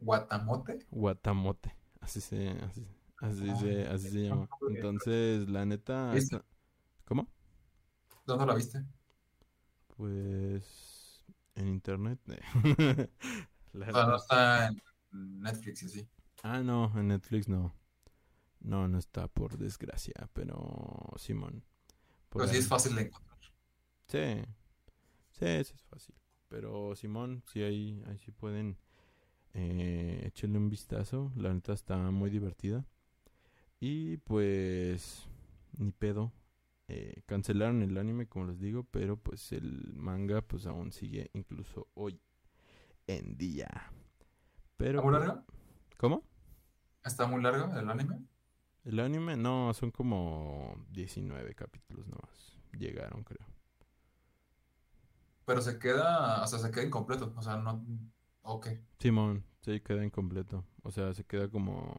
[0.00, 0.86] Guatamote.
[0.90, 1.74] Guatamote.
[2.00, 2.86] Así se, así,
[3.20, 4.48] así Ah, se, así se llama.
[4.68, 6.14] Entonces, la neta,
[7.04, 7.28] ¿cómo?
[8.26, 8.84] ¿Dónde la viste?
[9.96, 11.22] Pues
[11.54, 12.20] en internet.
[13.72, 14.82] La O sea, no está en
[15.40, 16.08] Netflix y así.
[16.42, 17.74] Ah, no, en Netflix no.
[18.60, 21.64] No, no está por desgracia, pero Simón.
[22.30, 23.38] Pero sí es fácil de encontrar.
[24.08, 24.18] Sí,
[25.32, 26.14] sí, sí es fácil.
[26.48, 28.78] Pero Simón, sí ahí, ahí sí pueden
[29.54, 31.32] eh, echarle un vistazo.
[31.36, 32.86] La neta está muy divertida.
[33.80, 35.28] Y pues,
[35.76, 36.32] ni pedo.
[36.88, 41.88] Eh, cancelaron el anime, como les digo, pero pues el manga pues aún sigue incluso
[41.94, 42.20] hoy
[43.06, 43.68] en día.
[44.76, 45.44] Pero, ¿Está muy larga?
[45.98, 46.22] ¿Cómo?
[47.04, 48.20] ¿Está muy largo el anime?
[48.84, 52.58] El anime, no, son como 19 capítulos nomás.
[52.72, 53.46] Llegaron, creo.
[55.44, 57.32] Pero se queda, o sea, se queda incompleto.
[57.36, 57.84] O sea, no.
[58.42, 58.68] Ok.
[58.98, 60.64] Simón, sí, queda incompleto.
[60.82, 61.94] O sea, se queda como...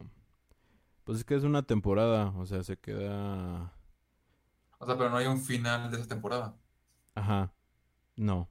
[1.10, 3.74] Pues es que es una temporada, o sea, se queda...
[4.78, 6.56] O sea, pero no hay un final de esa temporada.
[7.16, 7.52] Ajá,
[8.16, 8.48] no.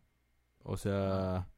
[0.64, 1.48] O sea,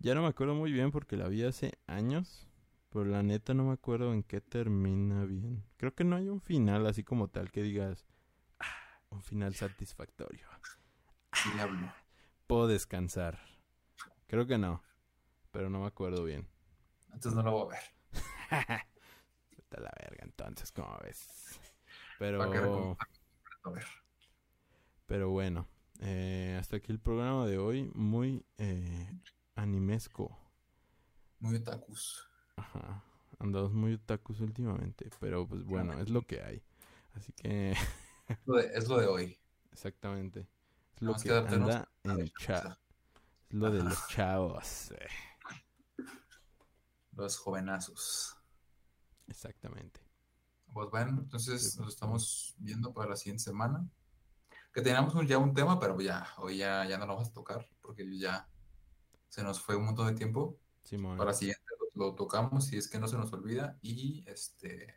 [0.00, 2.48] ya no me acuerdo muy bien porque la vi hace años,
[2.88, 5.62] pero la neta no me acuerdo en qué termina bien.
[5.76, 8.04] Creo que no hay un final así como tal que digas,
[8.58, 10.48] "Ah, un final satisfactorio.
[11.54, 11.92] Diablo.
[12.48, 13.38] Puedo descansar.
[14.26, 14.82] Creo que no,
[15.52, 16.48] pero no me acuerdo bien.
[17.04, 18.80] Entonces no lo voy a ver.
[19.76, 21.26] A la verga entonces, ¿cómo ves?
[22.18, 22.38] Pero...
[22.50, 22.96] como-.
[25.06, 25.66] Pero bueno,
[26.00, 29.12] eh, hasta aquí el programa de hoy, muy eh,
[29.54, 30.38] animesco.
[31.40, 32.28] Muy otakus.
[32.56, 33.02] Ajá,
[33.38, 36.62] andamos muy otakus últimamente, pero pues bueno, es lo que hay.
[37.14, 39.38] Así que, Es lo de, es lo de hoy.
[39.72, 40.46] exactamente,
[40.94, 42.78] es lo que anda a la en chat, cosa.
[43.48, 45.08] es lo de los chavos, eh,
[47.12, 48.39] Los jovenazos.
[49.30, 50.00] Exactamente.
[50.72, 53.88] Pues bueno, entonces nos estamos viendo para la siguiente semana.
[54.72, 57.32] Que teníamos un- ya un tema, pero ya, hoy ya, ya no lo vamos a
[57.32, 58.48] tocar, porque ya
[59.28, 60.58] se nos fue un montón de tiempo.
[60.84, 61.62] Simón, Para la siguiente
[61.94, 63.78] lo, lo tocamos, si es que no se nos olvida.
[63.82, 64.94] Y este,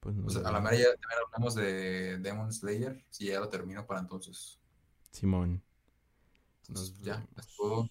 [0.00, 3.86] pues pues a la mera ya también hablamos de Demon Slayer, si ya lo termino
[3.86, 4.60] para entonces.
[5.12, 5.62] Simón,
[6.68, 7.88] Entonces, nos ya, es todo.